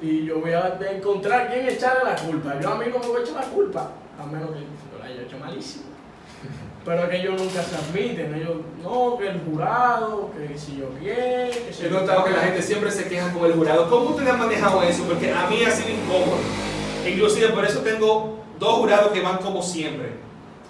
Y 0.02 0.26
yo 0.26 0.40
voy 0.42 0.52
a 0.52 0.78
encontrar 0.92 1.50
quién 1.52 1.68
echarle 1.68 2.04
la 2.04 2.16
culpa. 2.16 2.60
Yo 2.60 2.72
a 2.72 2.76
mí 2.76 2.86
no 2.92 3.00
me 3.00 3.08
voy 3.08 3.22
a 3.22 3.24
echar 3.24 3.36
la 3.36 3.48
culpa, 3.50 3.92
a 4.22 4.26
menos 4.26 4.50
que 4.52 4.60
yo 4.60 5.00
la 5.00 5.06
haya 5.06 5.22
hecho 5.22 5.38
malísimo. 5.38 5.86
Pero 6.86 7.10
que 7.10 7.22
ellos 7.22 7.42
nunca 7.42 7.64
se 7.64 7.76
admiten, 7.78 8.34
ellos, 8.36 8.58
no, 8.82 9.18
que 9.18 9.30
el 9.30 9.40
jurado, 9.42 10.32
que 10.38 10.58
si 10.58 10.78
yo 10.78 10.90
quién, 11.00 11.50
que 11.52 11.70
si 11.72 11.86
He 11.86 11.90
yo 11.90 12.02
notado 12.02 12.26
que 12.26 12.32
la 12.32 12.40
gente 12.42 12.62
siempre 12.62 12.92
se 12.92 13.08
queja 13.08 13.32
con 13.32 13.46
el 13.46 13.54
jurado. 13.54 13.90
¿Cómo 13.90 14.10
ustedes 14.10 14.30
han 14.32 14.40
manejado 14.40 14.84
eso? 14.84 15.04
Porque 15.06 15.32
a 15.32 15.48
mí 15.48 15.64
ha 15.64 15.72
sido 15.72 15.90
incómodo. 15.90 16.38
Inclusive 17.08 17.50
por 17.50 17.64
eso 17.64 17.80
tengo 17.80 18.43
dos 18.64 18.76
jurados 18.76 19.12
que 19.12 19.22
van 19.22 19.38
como 19.38 19.62
siempre. 19.62 20.14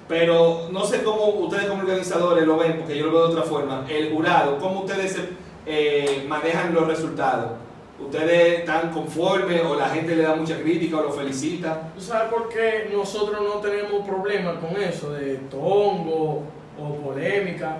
Pero 0.08 0.68
no 0.72 0.84
sé 0.84 1.04
cómo 1.04 1.28
ustedes 1.28 1.68
como 1.68 1.82
organizadores 1.82 2.46
lo 2.46 2.58
ven, 2.58 2.78
porque 2.80 2.98
yo 2.98 3.06
lo 3.06 3.12
veo 3.14 3.28
de 3.28 3.34
otra 3.34 3.44
forma. 3.44 3.86
El 3.88 4.12
jurado, 4.12 4.58
¿cómo 4.58 4.82
ustedes 4.82 5.18
eh, 5.66 6.26
manejan 6.28 6.74
los 6.74 6.88
resultados? 6.88 7.52
¿Ustedes 8.00 8.60
están 8.60 8.92
conformes 8.92 9.62
o 9.64 9.76
la 9.76 9.90
gente 9.90 10.16
le 10.16 10.24
da 10.24 10.36
mucha 10.36 10.60
crítica 10.60 10.98
o 10.98 11.04
lo 11.04 11.12
felicita? 11.12 11.94
¿Tú 11.96 12.02
sabes 12.02 12.34
por 12.34 12.50
qué 12.50 12.90
nosotros 12.92 13.42
no 13.42 13.62
tenemos 13.62 14.06
problemas 14.06 14.58
con 14.58 14.82
eso 14.82 15.14
de 15.14 15.36
tongo 15.50 16.44
o 16.78 16.96
polémica? 17.02 17.78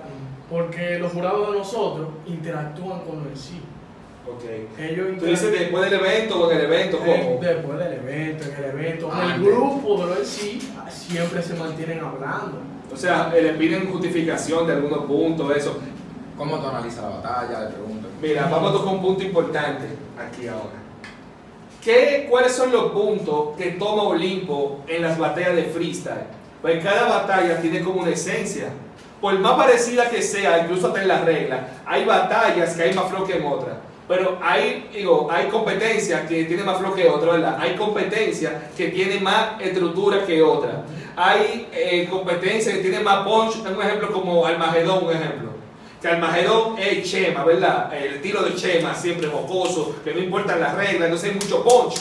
Porque 0.48 0.98
los 0.98 1.12
jurados 1.12 1.52
de 1.52 1.58
nosotros 1.58 2.08
interactúan 2.26 3.00
con 3.00 3.26
en 3.28 3.36
sí. 3.36 3.60
Ok. 4.26 4.44
Ellos 4.78 5.18
¿Tú 5.18 5.26
dices 5.26 5.52
después 5.52 5.90
del 5.90 6.00
evento 6.00 6.40
o 6.40 6.50
en 6.50 6.58
el 6.58 6.64
evento? 6.64 6.98
Eh, 7.04 7.22
¿Cómo? 7.24 7.40
después 7.40 7.78
del 7.78 7.92
evento, 7.92 8.44
en 8.44 8.64
el 8.64 8.70
evento, 8.70 9.12
en 9.12 9.30
el 9.30 9.44
grupo 9.44 10.00
de 10.00 10.06
lo 10.06 10.18
en 10.18 10.24
sí, 10.24 10.72
siempre 10.88 11.42
se 11.42 11.54
mantienen 11.54 12.00
hablando. 12.00 12.58
O 12.92 12.96
sea, 12.96 13.32
eh, 13.34 13.42
le 13.42 13.54
piden 13.54 13.90
justificación 13.90 14.66
de 14.66 14.74
algunos 14.74 15.04
puntos, 15.04 15.56
eso. 15.56 15.78
¿Cómo 16.36 16.58
tú 16.58 16.66
analizas 16.66 17.02
la 17.02 17.10
batalla? 17.10 17.60
Le 17.60 17.70
preguntan. 17.70 18.10
Mira, 18.20 18.48
vamos 18.50 18.70
a 18.70 18.72
tocar 18.72 18.94
un 18.94 19.02
punto 19.02 19.22
importante 19.22 19.84
aquí 20.18 20.48
ahora. 20.48 20.84
¿qué, 21.84 22.26
¿cuáles 22.30 22.52
son 22.52 22.72
los 22.72 22.90
puntos 22.92 23.56
que 23.56 23.72
toma 23.72 24.04
Olimpo 24.04 24.80
en 24.88 25.02
las 25.02 25.18
batallas 25.18 25.54
de 25.54 25.64
freestyle? 25.64 26.26
Pues 26.62 26.82
cada 26.82 27.08
batalla 27.08 27.60
tiene 27.60 27.82
como 27.82 28.00
una 28.00 28.10
esencia. 28.10 28.68
Por 29.20 29.38
más 29.38 29.52
parecida 29.52 30.08
que 30.08 30.22
sea, 30.22 30.60
incluso 30.60 30.88
hasta 30.88 31.02
en 31.02 31.08
las 31.08 31.24
reglas, 31.24 31.60
hay 31.86 32.04
batallas 32.04 32.74
que 32.74 32.82
hay 32.82 32.94
más 32.94 33.08
flow 33.10 33.26
que 33.26 33.36
en 33.36 33.46
otras. 33.46 33.76
Pero 34.06 34.38
hay, 34.42 34.90
digo, 34.92 35.28
hay 35.30 35.46
competencia 35.46 36.26
que 36.26 36.44
tiene 36.44 36.62
más 36.62 36.78
flow 36.78 36.94
que 36.94 37.08
otra, 37.08 37.32
¿verdad? 37.32 37.56
Hay 37.58 37.74
competencia 37.74 38.70
que 38.76 38.88
tiene 38.88 39.18
más 39.20 39.60
estructura 39.60 40.26
que 40.26 40.42
otra. 40.42 40.84
Hay 41.16 41.68
eh, 41.72 42.06
competencia 42.10 42.74
que 42.74 42.80
tiene 42.80 43.00
más 43.00 43.26
punch. 43.26 43.56
Un 43.66 43.82
ejemplo 43.82 44.12
como 44.12 44.44
Almagedón, 44.44 45.04
un 45.04 45.10
ejemplo. 45.10 45.50
Que 46.02 46.08
Almagedón 46.08 46.78
es 46.78 47.10
Chema, 47.10 47.44
¿verdad? 47.44 47.94
El 47.94 48.16
estilo 48.16 48.42
de 48.42 48.54
Chema, 48.54 48.94
siempre 48.94 49.26
jocoso, 49.28 49.96
que 50.04 50.12
no 50.12 50.20
importan 50.20 50.60
las 50.60 50.74
reglas, 50.74 51.08
no 51.08 51.16
sé, 51.16 51.28
hay 51.28 51.34
mucho 51.36 51.64
punch, 51.64 51.94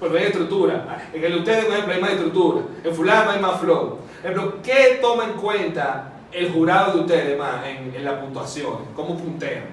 pero 0.00 0.18
hay 0.18 0.24
estructura. 0.24 1.08
En 1.12 1.22
el 1.22 1.32
de 1.34 1.38
ustedes, 1.38 1.64
por 1.66 1.74
ejemplo, 1.74 1.94
hay 1.94 2.00
más 2.00 2.10
estructura. 2.10 2.62
En 2.82 2.94
fulano 2.94 3.30
hay 3.30 3.38
más 3.38 3.60
flow. 3.60 3.98
Ejemplo, 4.24 4.54
¿qué 4.60 4.98
toma 5.00 5.24
en 5.24 5.34
cuenta 5.34 6.14
el 6.32 6.50
jurado 6.50 6.94
de 6.94 7.00
ustedes 7.02 7.38
más 7.38 7.64
en, 7.64 7.94
en 7.94 8.04
la 8.04 8.20
puntuación? 8.20 8.78
¿Cómo 8.96 9.16
puntean? 9.16 9.66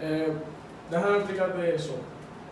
Eh, 0.00 0.32
déjame 0.90 1.16
explicarte 1.18 1.74
eso. 1.74 1.96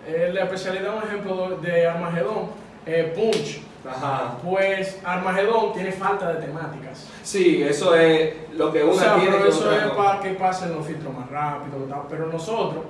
Eh, 0.07 0.31
la 0.33 0.45
especialidad, 0.45 0.97
un 0.97 1.03
ejemplo 1.03 1.57
de 1.61 1.87
Armagedón, 1.87 2.51
eh, 2.87 3.13
Punch. 3.15 3.63
Ajá. 3.89 4.37
Pues 4.43 5.01
Armagedón 5.05 5.73
tiene 5.73 5.93
falta 5.93 6.33
de 6.33 6.47
temáticas. 6.47 7.07
Sí, 7.23 7.63
eso 7.63 7.95
es 7.95 8.35
lo 8.53 8.73
que 8.73 8.83
una 8.83 8.93
O 8.93 8.97
sea, 8.99 9.15
tiene 9.17 9.31
pero 9.33 9.43
que 9.45 9.49
eso 9.51 9.73
es 9.73 9.85
para 9.93 10.21
que 10.21 10.31
pasen 10.31 10.75
los 10.75 10.87
filtros 10.87 11.15
más 11.15 11.31
rápido. 11.31 11.79
tal. 11.89 12.03
Pero 12.09 12.27
nosotros 12.27 12.85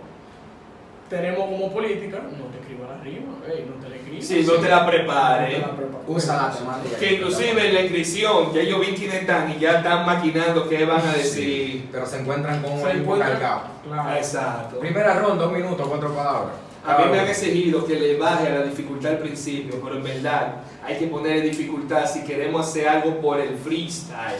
tenemos 1.08 1.48
como 1.48 1.72
política, 1.72 2.18
no 2.18 2.46
te 2.46 2.58
escribas 2.58 2.90
la 2.90 3.04
rima, 3.04 3.34
ey, 3.46 3.66
no 3.68 3.82
te 3.82 3.88
la 3.88 3.96
escribas. 3.96 4.26
Sí, 4.26 4.44
no 4.46 4.52
te 4.54 4.68
la 4.68 4.86
prepares. 4.86 5.58
No 5.58 5.64
te 5.64 5.70
la 5.70 5.76
prepares. 5.76 6.06
Usa 6.08 6.36
la 6.36 6.50
temática. 6.50 6.98
Que 6.98 7.12
inclusive 7.14 7.68
en 7.68 7.74
la 7.74 7.80
inscripción, 7.80 8.52
ya 8.52 8.62
yo 8.62 8.80
vi 8.80 8.86
quiénes 8.88 9.22
están 9.22 9.50
y 9.50 9.58
ya 9.58 9.78
están 9.78 10.06
maquinando 10.06 10.68
qué 10.68 10.84
van 10.84 11.06
a 11.06 11.12
decir. 11.12 11.88
Pero 11.90 12.06
se 12.06 12.20
encuentran 12.20 12.62
con 12.62 12.72
un 12.72 12.88
equipo 12.88 13.18
cargado. 13.18 13.62
Claro. 13.86 14.16
Exacto. 14.16 14.78
Primera 14.78 15.14
ronda, 15.20 15.44
dos 15.44 15.52
minutos, 15.52 15.86
cuatro 15.88 16.14
palabras. 16.14 16.54
A 16.86 16.98
mí 16.98 17.10
me 17.10 17.18
han 17.18 17.26
exigido 17.26 17.84
que 17.84 17.98
le 17.98 18.16
baje 18.16 18.46
a 18.46 18.58
la 18.60 18.62
dificultad 18.62 19.12
al 19.12 19.18
principio, 19.18 19.80
pero 19.82 19.96
en 19.96 20.04
verdad 20.04 20.62
hay 20.84 20.96
que 20.96 21.08
ponerle 21.08 21.42
dificultad 21.42 22.08
si 22.08 22.22
queremos 22.22 22.68
hacer 22.68 22.88
algo 22.88 23.20
por 23.20 23.40
el 23.40 23.56
freestyle. 23.56 24.38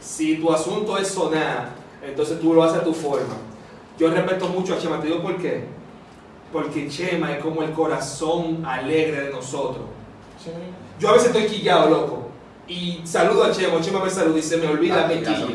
Si 0.00 0.36
tu 0.36 0.52
asunto 0.52 0.96
es 0.98 1.08
sonar, 1.08 1.70
entonces 2.06 2.38
tú 2.40 2.54
lo 2.54 2.62
haces 2.62 2.80
a 2.80 2.84
tu 2.84 2.94
forma. 2.94 3.34
Yo 3.98 4.08
respeto 4.08 4.48
mucho 4.48 4.74
a 4.74 4.78
Chema, 4.78 5.00
te 5.00 5.08
digo 5.08 5.20
por 5.20 5.36
qué. 5.38 5.64
Porque 6.52 6.88
Chema 6.88 7.32
es 7.36 7.42
como 7.42 7.62
el 7.62 7.70
corazón 7.72 8.64
alegre 8.66 9.22
de 9.26 9.30
nosotros. 9.30 9.84
Yo 10.98 11.08
a 11.08 11.12
veces 11.12 11.28
estoy 11.28 11.44
quillado, 11.46 11.90
loco. 11.90 12.26
Y 12.66 13.00
saludo 13.04 13.44
a 13.44 13.50
Chema, 13.52 13.80
Chema 13.80 14.04
me 14.04 14.10
saluda 14.10 14.38
y 14.38 14.42
se 14.42 14.56
me 14.56 14.66
olvida 14.66 14.96
La- 15.02 15.06
mi 15.08 15.14
la 15.20 15.34
quilla. 15.34 15.46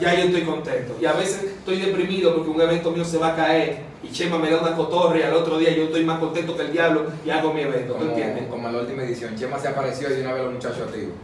Ya 0.00 0.14
yo 0.14 0.24
estoy 0.26 0.42
contento. 0.42 0.96
Y 1.00 1.06
a 1.06 1.12
veces 1.12 1.42
estoy 1.44 1.80
deprimido 1.80 2.34
porque 2.34 2.50
un 2.50 2.60
evento 2.60 2.90
mío 2.92 3.04
se 3.04 3.18
va 3.18 3.28
a 3.28 3.36
caer 3.36 3.80
y 4.02 4.10
Chema 4.12 4.38
me 4.38 4.50
da 4.50 4.60
una 4.60 4.76
cotorra 4.76 5.18
y 5.18 5.22
al 5.22 5.32
otro 5.34 5.58
día 5.58 5.74
yo 5.74 5.84
estoy 5.84 6.04
más 6.04 6.18
contento 6.20 6.54
que 6.56 6.62
el 6.62 6.72
diablo 6.72 7.06
y 7.26 7.30
hago 7.30 7.52
mi 7.52 7.62
evento. 7.62 7.94
¿Tú 7.94 7.98
Como, 7.98 8.10
entiendes? 8.10 8.44
como 8.48 8.68
en 8.68 8.74
la 8.74 8.80
última 8.82 9.02
edición, 9.02 9.34
Chema 9.36 9.58
se 9.58 9.68
apareció 9.68 10.08
y 10.10 10.14
de 10.16 10.20
una 10.22 10.34
vez 10.34 10.44
los 10.44 10.52
muchachos 10.54 10.80
activos. 10.86 11.14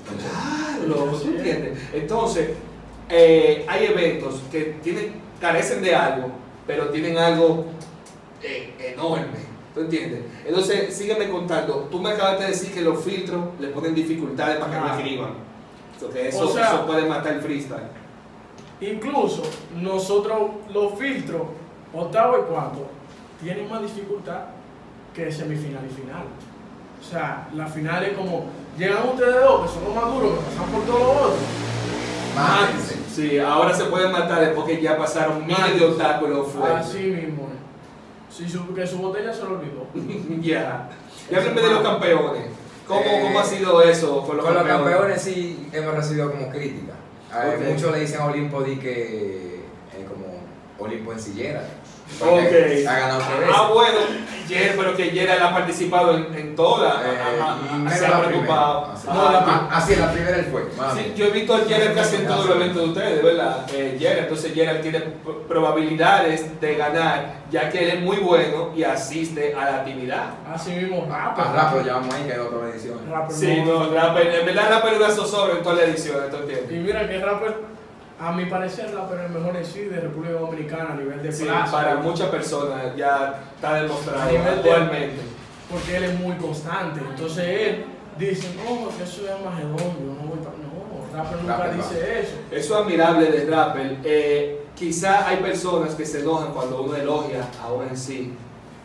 Claro, 0.85 1.19
¿tú 1.19 1.29
entiendes? 1.29 1.79
Entonces, 1.93 2.51
eh, 3.09 3.65
hay 3.69 3.85
eventos 3.87 4.41
que 4.51 4.77
tienen, 4.83 5.13
carecen 5.41 5.83
de 5.83 5.95
algo, 5.95 6.29
pero 6.67 6.89
tienen 6.89 7.17
algo 7.19 7.67
enorme. 8.79 9.55
¿Tú 9.75 9.81
entiendes? 9.81 10.21
Entonces, 10.47 10.95
sígueme 10.95 11.29
contando. 11.29 11.89
Tú 11.91 11.99
me 12.01 12.11
acabas 12.11 12.39
de 12.39 12.47
decir 12.47 12.73
que 12.73 12.81
los 12.81 13.03
filtros 13.03 13.41
le 13.59 13.69
ponen 13.69 13.95
dificultades 13.95 14.59
para 14.59 14.73
que 14.73 14.79
no 14.81 14.95
escriban. 14.99 15.31
Porque 16.01 16.29
eso, 16.29 16.49
O 16.49 16.53
sea- 16.53 16.69
eso 16.69 16.87
puede 16.87 17.07
matar 17.07 17.35
el 17.35 17.41
freestyle. 17.41 17.89
Incluso 18.81 19.43
nosotros 19.81 20.39
los 20.73 20.99
filtros, 20.99 21.43
octavo 21.93 22.39
y 22.39 22.53
cuarto, 22.53 22.87
tienen 23.43 23.69
más 23.69 23.83
dificultad 23.83 24.43
que 25.15 25.31
semifinal 25.33 25.85
y 25.91 25.95
final. 25.95 26.25
O 27.01 27.05
sea, 27.05 27.49
la 27.55 27.67
final 27.67 28.05
es 28.05 28.17
como, 28.17 28.47
llegan 28.79 29.09
ustedes 29.09 29.43
dos, 29.43 29.63
que 29.71 29.75
son 29.75 29.85
los 29.85 29.95
más 29.95 30.15
duros, 30.15 30.31
que 30.39 30.45
pasan 30.57 30.73
por 30.73 30.83
todos 30.85 31.01
los 31.01 31.17
otros. 31.17 31.39
Mátense. 32.37 32.97
Sí, 33.15 33.39
ahora 33.39 33.73
se 33.75 33.85
pueden 33.85 34.11
matar 34.13 34.53
porque 34.55 34.81
ya 34.81 34.97
pasaron 34.97 35.47
miles 35.47 35.79
de 35.79 35.85
obstáculos 35.87 36.49
fuera. 36.49 36.79
Así 36.81 36.99
mismo 36.99 37.49
Si 38.37 38.49
su, 38.49 38.75
que 38.75 38.87
su 38.87 38.99
botella 38.99 39.33
se 39.33 39.43
lo 39.43 39.59
olvidó. 39.59 39.87
Ya. 40.43 40.89
Y 41.31 41.35
háblame 41.35 41.61
de 41.61 41.71
los 41.71 41.83
campeones. 41.83 42.43
¿Cómo, 42.87 43.01
Eh, 43.01 43.21
¿Cómo 43.23 43.39
ha 43.41 43.45
sido 43.45 43.81
eso 43.83 44.23
con 44.27 44.37
los 44.37 44.45
Con 44.45 44.55
los 44.55 44.65
campeones? 44.65 45.23
sí 45.23 45.69
hemos 45.73 45.95
recibido 45.95 46.31
como 46.31 46.51
crítica. 46.51 46.95
A 47.33 47.45
ver, 47.47 47.59
Ok. 47.59 47.65
Muchos 47.75 47.93
le 47.93 48.01
dicen 48.01 48.21
a 48.21 48.27
Olimpo 48.27 48.63
di 48.63 48.77
que 48.77 49.61
eh, 49.93 50.05
como 50.09 50.27
Olimpo 50.79 51.13
en 51.13 51.21
sillera. 51.21 51.65
Porque 52.19 52.83
Ok. 52.85 52.89
Ha 52.89 52.99
ganado 52.99 53.21
tres 53.27 53.39
veces. 53.41 53.55
Ah, 53.57 53.71
bueno, 53.73 53.99
Jer, 54.47 54.75
pero 54.77 54.95
que 54.97 55.05
Jer 55.11 55.31
ha 55.43 55.53
participado 55.55 56.17
en, 56.17 56.35
en 56.35 56.55
todas. 56.55 56.95
Eh, 57.03 57.87
y 57.87 57.89
se 57.91 58.07
ha 58.07 58.11
la 58.11 58.21
preocupado. 58.23 58.83
primera. 58.83 58.95
Así, 58.95 59.09
No, 59.09 59.33
la 59.33 59.39
Ah, 59.39 59.69
así, 59.73 59.97
la 59.97 60.13
primera 60.13 60.37
él 60.37 60.45
fue. 60.51 60.63
Sí, 60.95 61.13
yo 61.17 61.25
he 61.27 61.31
visto 61.31 61.55
a 61.55 61.61
Gerard 61.61 61.95
casi 61.95 62.17
en 62.17 62.27
todos 62.27 62.47
los 62.47 62.57
eventos 62.57 62.83
de 62.83 62.89
ustedes, 62.89 63.23
¿verdad? 63.23 63.67
Eh, 63.73 63.97
Gerard, 63.99 64.19
entonces 64.25 64.55
Gerard 64.55 64.81
tiene 64.83 65.01
probabilidades 65.49 66.61
de 66.61 66.75
ganar, 66.77 67.35
ya 67.51 67.71
que 67.71 67.79
él 67.85 67.91
es 67.97 68.01
muy 68.03 68.19
bueno 68.19 68.71
y 68.77 68.83
asiste 68.85 69.55
a 69.55 69.65
la 69.65 69.77
actividad. 69.79 70.25
Así 70.53 70.71
mismo, 70.73 71.07
A 71.11 71.35
rápido. 71.35 71.53
Rapo 71.55 71.81
llevamos 71.81 72.15
ahí 72.15 72.23
que 72.25 72.33
hay 72.35 72.39
otra 72.39 72.69
edición. 72.71 72.99
Rapper 73.11 73.37
Sí, 73.37 73.61
no, 73.65 73.91
Rapper, 73.93 74.27
en 74.35 74.47
verdad 74.47 74.71
Rapper 74.71 74.93
es 74.95 74.99
una 75.01 75.11
zozobra 75.11 75.55
en 75.57 75.63
todas 75.63 75.79
las 75.79 75.89
ediciones, 75.89 76.31
¿tú 76.31 76.37
Y 76.37 76.41
entiendes? 76.41 76.71
mira 76.85 77.09
que 77.09 77.19
Rapper, 77.19 77.55
a 78.21 78.33
mi 78.33 78.47
parecer, 78.47 78.95
Rapper 78.95 79.19
es 79.21 79.25
el 79.27 79.33
mejor 79.33 79.57
en 79.57 79.65
sí 79.65 79.81
de 79.81 80.01
República 80.01 80.35
Dominicana 80.39 80.91
a 80.93 80.97
nivel 80.97 81.23
de 81.23 81.33
Sí, 81.33 81.45
plaza. 81.45 81.73
para 81.73 81.97
muchas 81.97 82.29
personas 82.29 82.95
ya 82.97 83.43
está 83.55 83.75
demostrado 83.75 84.23
A 84.23 84.27
nivel 84.27 84.45
de- 84.45 84.51
actualmente. 84.51 85.21
Porque 85.71 85.97
él 85.97 86.05
es 86.05 86.21
muy 86.21 86.37
constante. 86.37 87.01
Entonces 87.01 87.45
él 87.47 87.85
dice, 88.19 88.49
no, 88.57 88.89
que 88.97 89.03
eso 89.03 89.23
es 89.27 89.45
Magedón, 89.45 89.79
yo 89.79 90.15
no 90.15 90.29
voy 90.29 90.39
para. 90.39 90.57
No, 90.59 91.17
Rapper 91.19 91.39
nunca 91.41 91.57
Rapper 91.57 91.77
dice 91.77 92.21
eso. 92.21 92.33
Eso 92.51 92.75
es 92.75 92.81
admirable 92.85 93.31
de 93.31 93.51
Rapper. 93.51 93.97
Eh, 94.05 94.67
quizá 94.77 95.27
hay 95.29 95.39
personas 95.39 95.95
que 95.95 96.05
se 96.07 96.21
enojan 96.21 96.53
cuando 96.53 96.83
uno 96.83 96.95
elogia 96.97 97.45
a 97.63 97.73
uno 97.73 97.87
en 97.89 97.97
sí. 97.97 98.33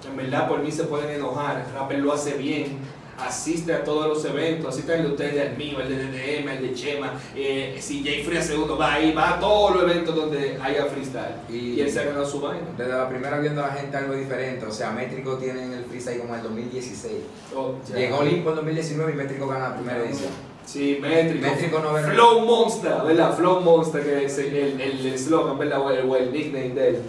En 0.10 0.16
verdad, 0.18 0.48
por 0.48 0.60
mí 0.60 0.72
se 0.72 0.86
pueden 0.86 1.10
enojar. 1.10 1.66
Rapper 1.76 2.00
lo 2.00 2.14
hace 2.14 2.34
bien. 2.34 2.80
Asiste 3.26 3.74
a 3.74 3.84
todos 3.84 4.08
los 4.08 4.26
eventos. 4.26 4.74
Asiste 4.74 4.94
al 4.94 5.04
de 5.04 5.10
ustedes, 5.10 5.50
al 5.50 5.58
mío, 5.58 5.80
el 5.82 5.90
de 5.90 5.96
DDM, 6.06 6.50
el 6.50 6.62
de 6.62 6.74
Chema. 6.74 7.14
Eh, 7.36 7.78
si 7.80 8.04
Jay 8.04 8.24
Free 8.24 8.38
hace 8.38 8.56
uno, 8.58 8.78
va 8.78 8.94
ahí, 8.94 9.12
va 9.14 9.36
a 9.36 9.40
todos 9.40 9.76
los 9.76 9.84
eventos 9.84 10.16
donde 10.16 10.58
haya 10.62 10.86
freestyle. 10.86 11.36
Y, 11.50 11.74
Y- 11.74 11.82
él 11.82 11.92
se 11.92 12.00
ha 12.00 12.04
ganado 12.06 12.26
su 12.26 12.40
vaina. 12.40 12.66
Desde 12.78 12.92
la 12.94 13.10
primera 13.10 13.40
viendo 13.40 13.64
a 13.64 13.68
la 13.68 13.74
gente 13.74 13.98
algo 13.98 14.14
diferente. 14.14 14.66
O 14.66 14.72
sea, 14.72 14.92
Métrico 14.92 15.38
tiene 15.38 15.64
en 15.64 15.74
el 15.74 15.86
freestyle 15.86 16.20
como 16.22 16.36
el 16.36 16.44
2016. 16.44 17.14
Oh. 17.56 17.76
Llegó 17.96 18.18
Olimpo 18.20 18.50
en 18.52 18.56
2019 18.58 19.12
y 19.12 19.16
Métrico 19.16 19.48
gana 19.48 19.70
la 19.70 19.76
primera 19.76 20.00
edición. 20.00 20.30
Sí, 20.66 21.00
métrico. 21.02 21.48
Métrico 21.48 21.80
no. 21.80 21.98
Flow 21.98 22.42
Monster, 22.46 22.94
¿verdad? 23.06 23.36
Flow 23.36 23.60
Monster, 23.62 24.04
que 24.04 24.26
es 24.26 24.38
el 24.38 24.56
el- 24.56 24.82
el 24.82 25.06
eslogan, 25.08 25.58
¿verdad? 25.58 25.82
O 25.82 25.90
el, 25.90 26.08
o 26.08 26.16
el 26.16 26.32
nickname 26.32 26.70
de 26.76 26.90
él. 26.90 27.00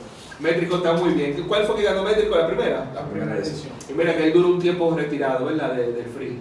Métrico 0.41 0.77
está 0.77 0.93
muy 0.95 1.11
bien. 1.15 1.45
¿Cuál 1.47 1.65
fue 1.65 1.77
que 1.77 1.83
ganó 1.83 2.03
Métrico 2.03 2.37
la 2.37 2.47
primera? 2.47 2.91
La 2.95 3.03
primera 3.03 3.37
edición. 3.37 3.73
Y 3.89 3.93
mira 3.93 4.17
que 4.17 4.25
él 4.27 4.33
duró 4.33 4.49
un 4.49 4.59
tiempo 4.59 4.95
retirado, 4.97 5.45
¿verdad? 5.47 5.75
De- 5.75 5.93
del 5.93 6.07
free. 6.07 6.39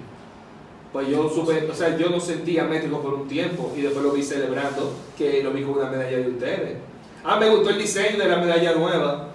Pues 0.94 1.08
yo 1.08 1.30
supe, 1.30 1.68
o 1.70 1.74
sea, 1.74 1.96
yo 1.98 2.10
no 2.10 2.20
sentía 2.20 2.64
métrico 2.64 3.00
por 3.02 3.14
un 3.14 3.28
tiempo 3.28 3.72
y 3.78 3.82
después 3.82 4.04
lo 4.04 4.12
vi 4.12 4.24
celebrando 4.24 4.92
que 5.18 5.44
lo 5.44 5.52
vi 5.52 5.64
con 5.64 5.78
una 5.78 5.90
medalla 5.92 6.18
de 6.18 6.30
ustedes. 6.30 6.78
Ah, 7.24 7.38
me 7.40 7.48
gustó 7.50 7.70
el 7.70 7.78
diseño 7.78 8.18
de 8.18 8.28
la 8.28 8.38
medalla 8.38 8.74
nueva. 8.74 9.28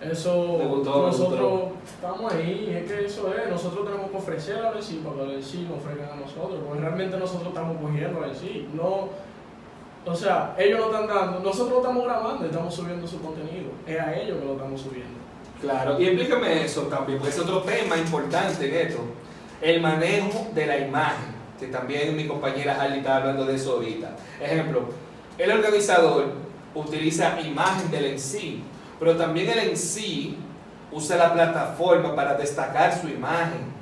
Eso, 0.00 0.58
Me 0.58 0.66
gustó, 0.66 0.98
me 1.00 1.06
nosotros 1.06 1.62
estamos 1.84 2.32
ahí, 2.32 2.72
es 2.80 2.88
que 2.92 3.06
eso 3.06 3.34
es, 3.34 3.50
nosotros 3.50 3.84
tenemos 3.84 4.08
que 4.12 4.16
ofrecer 4.16 4.58
a 4.64 4.80
sí 4.80 5.02
para 5.04 5.26
que 5.26 5.34
el 5.34 5.42
sí 5.42 5.66
nos 5.68 5.78
ofrezcan 5.78 6.16
a 6.16 6.20
nosotros, 6.20 6.60
porque 6.64 6.80
realmente 6.80 7.16
nosotros 7.16 7.48
estamos 7.48 7.78
cogiendo 7.82 8.22
a 8.22 8.32
sí, 8.32 8.68
no, 8.74 9.08
o 10.08 10.16
sea, 10.16 10.54
ellos 10.58 10.80
no 10.80 10.86
están 10.86 11.06
dando, 11.06 11.40
nosotros 11.40 11.70
lo 11.70 11.78
estamos 11.78 12.04
grabando 12.04 12.46
estamos 12.46 12.74
subiendo 12.74 13.06
su 13.06 13.20
contenido, 13.20 13.70
es 13.86 14.00
a 14.00 14.14
ellos 14.14 14.38
que 14.38 14.44
lo 14.44 14.52
estamos 14.52 14.80
subiendo. 14.80 15.18
Claro, 15.60 16.00
y 16.00 16.06
explícame 16.06 16.64
eso 16.64 16.82
también, 16.82 17.18
porque 17.18 17.34
es 17.34 17.40
otro 17.40 17.62
tema 17.62 17.96
importante 17.96 18.68
en 18.68 18.88
esto. 18.88 19.00
El 19.60 19.80
manejo 19.80 20.48
de 20.54 20.66
la 20.66 20.78
imagen, 20.78 21.34
que 21.58 21.66
también 21.66 22.16
mi 22.16 22.26
compañera 22.26 22.80
Harley 22.80 22.98
estaba 22.98 23.16
hablando 23.16 23.44
de 23.44 23.56
eso 23.56 23.72
ahorita. 23.72 24.16
Ejemplo, 24.40 24.82
el 25.36 25.50
organizador 25.50 26.32
utiliza 26.74 27.40
imagen 27.40 27.90
del 27.90 28.06
en 28.06 28.20
sí, 28.20 28.62
pero 29.00 29.16
también 29.16 29.48
el 29.50 29.58
en 29.70 29.76
sí 29.76 30.38
usa 30.92 31.16
la 31.16 31.32
plataforma 31.32 32.14
para 32.14 32.34
destacar 32.34 32.98
su 33.00 33.08
imagen. 33.08 33.76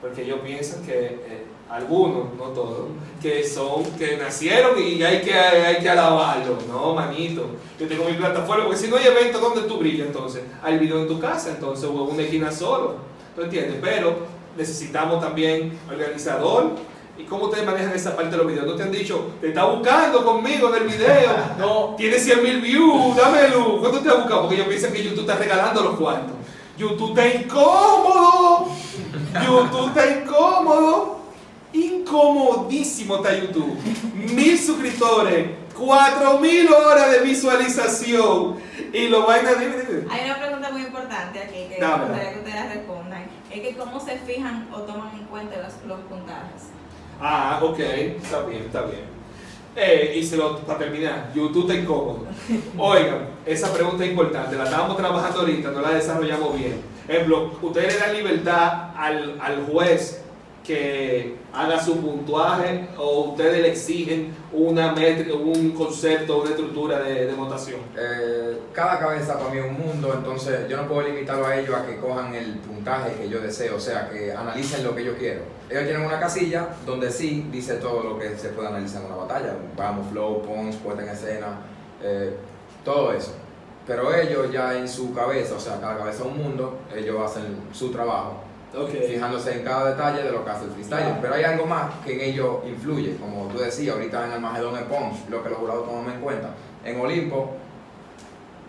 Porque 0.00 0.22
ellos 0.22 0.40
piensan 0.40 0.82
que 0.82 0.92
eh, 0.92 1.46
algunos, 1.70 2.34
no 2.36 2.44
todos, 2.46 2.88
que 3.22 3.44
son, 3.44 3.84
que 3.96 4.16
nacieron 4.16 4.72
y 4.82 5.02
hay 5.02 5.20
que, 5.22 5.32
hay 5.32 5.76
que 5.76 5.88
alabarlo. 5.88 6.58
No, 6.68 6.94
manito. 6.94 7.46
Yo 7.78 7.86
tengo 7.86 8.04
mi 8.04 8.14
plataforma, 8.14 8.64
porque 8.64 8.78
si 8.78 8.88
no 8.88 8.96
hay 8.96 9.06
evento 9.06 9.38
donde 9.38 9.62
tú 9.62 9.78
brillas, 9.78 10.08
entonces 10.08 10.42
hay 10.62 10.78
video 10.78 11.00
en 11.00 11.08
tu 11.08 11.20
casa, 11.20 11.50
entonces 11.50 11.88
hubo 11.88 12.04
una 12.04 12.22
esquina 12.22 12.50
solo. 12.50 12.96
¿Tú 13.36 13.42
entiendes? 13.42 13.76
Pero 13.80 14.16
necesitamos 14.56 15.20
también 15.20 15.78
organizador. 15.88 16.70
¿Y 17.16 17.24
cómo 17.24 17.44
ustedes 17.44 17.66
manejan 17.66 17.94
esa 17.94 18.16
parte 18.16 18.30
de 18.32 18.38
los 18.38 18.46
videos? 18.46 18.66
¿No 18.66 18.74
te 18.74 18.82
han 18.82 18.90
dicho, 18.90 19.32
te 19.40 19.48
está 19.48 19.64
buscando 19.64 20.24
conmigo 20.24 20.74
en 20.74 20.82
el 20.82 20.88
video? 20.88 21.30
No, 21.58 21.94
Tiene 21.96 22.18
100 22.18 22.42
mil 22.42 22.60
views, 22.62 23.16
dame 23.16 23.48
luz. 23.48 23.78
¿Cuánto 23.80 24.00
te 24.00 24.08
ha 24.08 24.14
buscado? 24.14 24.40
Porque 24.42 24.56
ellos 24.56 24.68
piensan 24.68 24.92
que 24.92 25.04
YouTube 25.04 25.20
está 25.20 25.36
regalando 25.36 25.82
los 25.82 25.96
cuartos. 25.96 26.32
YouTube 26.78 27.10
está 27.10 27.28
incómodo. 27.28 28.68
YouTube 29.46 29.88
está 29.88 30.18
incómodo. 30.18 31.19
Incomodísimo 32.10 33.16
está 33.16 33.38
YouTube. 33.38 33.76
Mil 34.34 34.58
suscriptores, 34.58 35.46
cuatro 35.78 36.40
mil 36.40 36.68
horas 36.72 37.12
de 37.12 37.20
visualización. 37.20 38.56
Y 38.92 39.06
lo 39.08 39.26
vaina, 39.26 39.52
dime, 39.54 39.76
dime. 39.88 40.04
Hay 40.10 40.24
una 40.24 40.40
pregunta 40.40 40.70
muy 40.72 40.82
importante 40.82 41.38
aquí 41.38 41.68
que 41.68 41.76
me 41.78 41.86
Dámela. 41.86 42.08
gustaría 42.08 42.32
que 42.32 42.38
ustedes 42.40 42.74
respondan. 42.74 43.24
Es 43.52 43.60
que 43.60 43.76
cómo 43.76 44.00
se 44.00 44.18
fijan 44.18 44.68
o 44.72 44.78
toman 44.80 45.10
en 45.16 45.24
cuenta 45.26 45.56
los, 45.58 45.74
los 45.86 46.00
puntajes. 46.08 46.62
Ah, 47.20 47.60
ok, 47.62 47.78
está 47.78 48.42
bien, 48.42 48.62
está 48.64 48.82
bien. 48.82 49.02
Eh, 49.76 50.14
y 50.16 50.24
se 50.26 50.36
lo, 50.36 50.58
para 50.62 50.80
terminar, 50.80 51.30
YouTube 51.32 51.70
está 51.70 51.80
incómodo. 51.80 52.26
Oigan, 52.78 53.28
esa 53.46 53.72
pregunta 53.72 54.04
es 54.04 54.10
importante, 54.10 54.56
la 54.56 54.64
estábamos 54.64 54.96
trabajando 54.96 55.40
ahorita, 55.40 55.70
no 55.70 55.80
la 55.80 55.90
desarrollamos 55.90 56.58
bien. 56.58 56.80
Ejemplo, 57.06 57.52
ustedes 57.62 57.94
le 57.94 58.00
dan 58.00 58.12
libertad 58.16 58.90
al, 58.96 59.38
al 59.40 59.64
juez 59.66 60.19
que 60.64 61.36
haga 61.52 61.82
su 61.82 61.96
puntuaje 62.00 62.88
o 62.98 63.30
ustedes 63.30 63.62
le 63.62 63.70
exigen 63.70 64.34
una 64.52 64.94
metri- 64.94 65.32
un 65.32 65.70
concepto, 65.70 66.42
una 66.42 66.50
estructura 66.50 67.00
de, 67.00 67.26
de 67.26 67.32
votación. 67.32 67.80
Eh, 67.98 68.58
cada 68.72 68.98
cabeza 68.98 69.38
para 69.38 69.50
mí 69.50 69.58
es 69.58 69.64
un 69.64 69.78
mundo, 69.78 70.12
entonces 70.14 70.68
yo 70.68 70.76
no 70.76 70.86
puedo 70.86 71.02
limitarlo 71.08 71.46
a 71.46 71.56
ellos 71.56 71.74
a 71.74 71.86
que 71.86 71.98
cojan 71.98 72.34
el 72.34 72.58
puntaje 72.58 73.14
que 73.14 73.28
yo 73.28 73.40
deseo, 73.40 73.76
o 73.76 73.80
sea, 73.80 74.10
que 74.10 74.32
analicen 74.32 74.84
lo 74.84 74.94
que 74.94 75.04
yo 75.04 75.16
quiero. 75.16 75.40
Ellos 75.68 75.84
tienen 75.84 76.02
una 76.02 76.20
casilla 76.20 76.68
donde 76.84 77.10
sí 77.10 77.48
dice 77.50 77.76
todo 77.76 78.02
lo 78.02 78.18
que 78.18 78.36
se 78.36 78.50
puede 78.50 78.68
analizar 78.68 79.02
en 79.02 79.06
una 79.08 79.16
batalla, 79.16 79.56
vamos, 79.76 80.08
flow, 80.10 80.42
punch, 80.42 80.76
puesta 80.76 81.02
en 81.02 81.08
escena, 81.08 81.60
eh, 82.02 82.36
todo 82.84 83.12
eso. 83.12 83.32
Pero 83.86 84.14
ellos 84.14 84.52
ya 84.52 84.78
en 84.78 84.86
su 84.86 85.14
cabeza, 85.14 85.54
o 85.56 85.60
sea, 85.60 85.80
cada 85.80 85.98
cabeza 85.98 86.22
es 86.22 86.26
un 86.28 86.38
mundo, 86.38 86.78
ellos 86.94 87.18
hacen 87.24 87.56
su 87.72 87.90
trabajo, 87.90 88.42
fijándose 89.08 89.52
en 89.56 89.64
cada 89.64 89.90
detalle 89.90 90.22
de 90.22 90.32
lo 90.32 90.44
que 90.44 90.50
hace 90.50 90.64
el 90.64 90.70
freestyle. 90.70 91.02
Claro. 91.02 91.18
Pero 91.20 91.34
hay 91.34 91.44
algo 91.44 91.66
más 91.66 91.94
que 92.04 92.14
en 92.14 92.20
ellos 92.20 92.58
influye, 92.66 93.16
como 93.16 93.48
tú 93.48 93.58
decías, 93.58 93.94
ahorita 93.94 94.26
en 94.26 94.32
el 94.32 94.40
Magedón 94.40 94.76
es 94.76 94.84
punch, 94.84 95.28
lo 95.28 95.42
que 95.42 95.50
los 95.50 95.58
jurados 95.58 95.86
toman 95.86 96.14
en 96.14 96.20
cuenta. 96.20 96.50
En 96.84 97.00
Olimpo, 97.00 97.50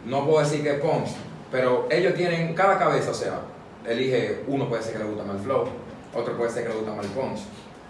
no 0.05 0.25
puedo 0.25 0.39
decir 0.39 0.63
que 0.63 0.71
es 0.71 0.79
punch, 0.79 1.09
pero 1.51 1.87
ellos 1.91 2.15
tienen 2.15 2.53
cada 2.55 2.79
cabeza, 2.79 3.11
o 3.11 3.13
sea, 3.13 3.41
elige, 3.85 4.43
uno 4.47 4.67
puede 4.67 4.81
ser 4.81 4.93
que 4.93 4.99
le 4.99 5.05
gusta 5.05 5.23
más 5.23 5.35
el 5.37 5.43
flow, 5.43 5.65
otro 6.13 6.37
puede 6.37 6.49
ser 6.49 6.63
que 6.63 6.69
le 6.69 6.75
gusta 6.75 6.93
más 6.93 7.05
el 7.05 7.11
punch. 7.11 7.39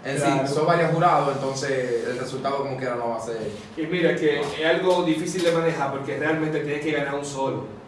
En 0.04 0.16
Claro. 0.16 0.46
sí, 0.48 0.54
son 0.54 0.66
varios 0.66 0.90
jurados, 0.90 1.36
entonces 1.36 2.04
el 2.08 2.18
resultado 2.18 2.58
como 2.58 2.76
quiera 2.76 2.96
no 2.96 3.10
va 3.10 3.16
a 3.16 3.20
ser... 3.20 3.36
Y 3.76 3.82
mira 3.86 4.16
que 4.16 4.40
es 4.40 4.66
algo 4.66 5.04
difícil 5.04 5.44
de 5.44 5.52
manejar 5.52 5.92
porque 5.92 6.18
realmente 6.18 6.58
tiene 6.60 6.80
que 6.80 6.90
ganar 6.90 7.14
un 7.14 7.24
solo. 7.24 7.81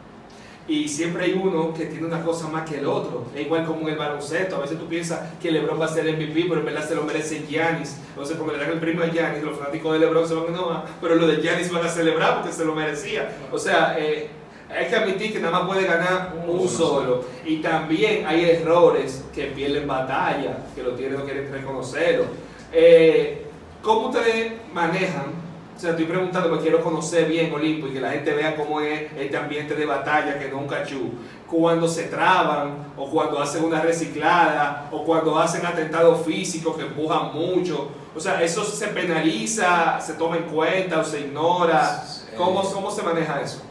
Y 0.67 0.89
siempre 0.89 1.25
hay 1.25 1.33
uno 1.35 1.75
que 1.75 1.85
tiene 1.87 2.07
una 2.07 2.23
cosa 2.23 2.49
más 2.49 2.69
que 2.69 2.79
el 2.79 2.87
otro. 2.87 3.27
Es 3.35 3.43
igual 3.43 3.67
como 3.67 3.83
en 3.83 3.89
el 3.89 3.99
baloncesto. 3.99 4.57
A 4.57 4.61
veces 4.61 4.79
tú 4.79 4.87
piensas 4.87 5.21
que 5.41 5.51
LeBron 5.51 5.79
va 5.79 5.85
a 5.85 5.89
ser 5.89 6.05
MVP, 6.05 6.47
pero 6.49 6.61
en 6.61 6.65
verdad 6.65 6.89
se 6.89 6.95
lo 6.95 7.05
merece 7.05 7.45
Giannis. 7.47 7.99
Entonces, 8.09 8.37
porque 8.39 8.57
le 8.57 8.65
dan 8.65 8.73
el 8.73 8.81
premio 8.81 9.05
a 9.05 9.09
Giannis, 9.09 9.43
los 9.43 9.59
fanáticos 9.59 9.93
de 9.93 9.99
LeBron 9.99 10.27
se 10.27 10.35
van 10.35 10.45
a 10.45 10.49
enojar, 10.49 10.85
pero 11.03 11.17
los 11.17 11.29
de 11.29 11.43
Giannis 11.43 11.71
van 11.71 11.85
a 11.85 11.89
celebrar 11.89 12.37
porque 12.37 12.53
se 12.53 12.65
lo 12.65 12.75
merecía. 12.75 13.31
O 13.53 13.59
sea, 13.59 13.97
eh, 13.99 14.31
hay 14.71 14.87
que 14.87 14.97
admitir 14.97 15.33
que 15.35 15.41
nada 15.41 15.59
más 15.59 15.69
puede 15.69 15.87
ganar 15.87 16.35
un 16.47 16.67
solo. 16.67 17.25
Y 17.45 17.59
también 17.59 18.27
hay 18.27 18.49
errores 18.49 19.23
que 19.35 19.45
pierden 19.47 19.87
batalla, 19.87 20.65
que 20.75 20.83
lo 20.83 20.93
tienen 20.93 21.19
no 21.19 21.25
quieren 21.25 21.53
reconocerlo. 21.53 22.25
Eh, 22.73 23.47
¿Cómo 23.83 24.09
ustedes 24.09 24.55
manejan? 24.73 25.45
O 25.77 25.79
sea, 25.79 25.91
estoy 25.91 26.05
preguntando 26.05 26.49
porque 26.49 26.65
quiero 26.65 26.83
conocer 26.83 27.29
bien 27.29 27.53
Olimpo 27.53 27.89
y 27.89 27.93
que 27.93 28.01
la 28.01 28.13
gente 28.13 28.33
vea 28.33 28.55
cómo 28.57 28.81
es 28.81 29.11
este 29.19 29.37
ambiente 29.37 29.75
de 29.75 29.85
batalla 29.85 30.39
que 30.39 30.49
no 30.49 30.59
un 30.59 30.69
cachú. 30.69 31.13
Cuando 31.51 31.89
se 31.89 32.05
traban, 32.05 32.93
o 32.97 33.11
cuando 33.11 33.41
hacen 33.41 33.65
una 33.65 33.81
reciclada, 33.81 34.89
o 34.93 35.05
cuando 35.05 35.39
hacen 35.39 35.67
atentados 35.67 36.25
físicos 36.25 36.77
que 36.77 36.83
empujan 36.83 37.35
mucho. 37.35 37.91
O 38.15 38.21
sea, 38.21 38.41
eso 38.43 38.65
se 38.65 38.89
penaliza, 38.89 40.01
se 40.01 40.15
toma 40.15 40.37
en 40.37 40.45
cuenta 40.45 41.01
o 41.01 41.05
se 41.05 41.21
ignora. 41.23 42.05
¿Cómo, 42.37 42.63
cómo 42.63 42.91
se 42.91 43.03
maneja 43.03 43.41
eso? 43.41 43.63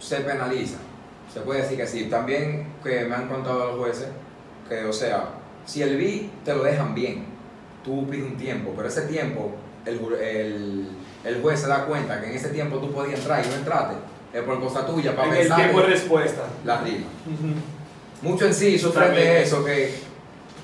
se 0.00 0.16
penaliza. 0.20 0.78
Se 1.32 1.40
puede 1.40 1.62
decir 1.62 1.76
que 1.76 1.86
sí. 1.86 2.04
También 2.06 2.66
que 2.82 3.04
me 3.04 3.14
han 3.14 3.28
contado 3.28 3.68
los 3.68 3.78
jueces 3.78 4.08
que, 4.68 4.84
o 4.84 4.92
sea, 4.92 5.34
si 5.64 5.82
el 5.82 5.96
B 5.96 6.30
te 6.44 6.54
lo 6.54 6.64
dejan 6.64 6.94
bien, 6.94 7.26
tú 7.84 8.08
pides 8.08 8.24
un 8.24 8.36
tiempo, 8.36 8.72
pero 8.74 8.88
ese 8.88 9.02
tiempo 9.02 9.52
el, 9.84 10.00
el, 10.20 10.88
el 11.24 11.40
juez 11.42 11.60
se 11.60 11.68
da 11.68 11.84
cuenta 11.86 12.20
que 12.20 12.28
en 12.30 12.36
ese 12.36 12.48
tiempo 12.48 12.78
tú 12.78 12.92
podías 12.92 13.18
entrar 13.20 13.44
y 13.44 13.48
no 13.48 13.54
entraste, 13.56 13.94
es 14.32 14.42
por 14.42 14.60
cosa 14.60 14.86
tuya, 14.86 15.14
para 15.14 15.28
En 15.28 15.32
el 15.34 15.38
pensar 15.40 15.56
tiempo 15.58 15.80
de 15.80 15.86
respuesta. 15.86 16.42
la 16.64 16.80
rima. 16.80 17.06
Mucho 18.22 18.46
en 18.46 18.54
sí 18.54 18.78
sufren 18.78 19.08
También. 19.08 19.26
de 19.28 19.42
eso, 19.42 19.64
que 19.64 19.94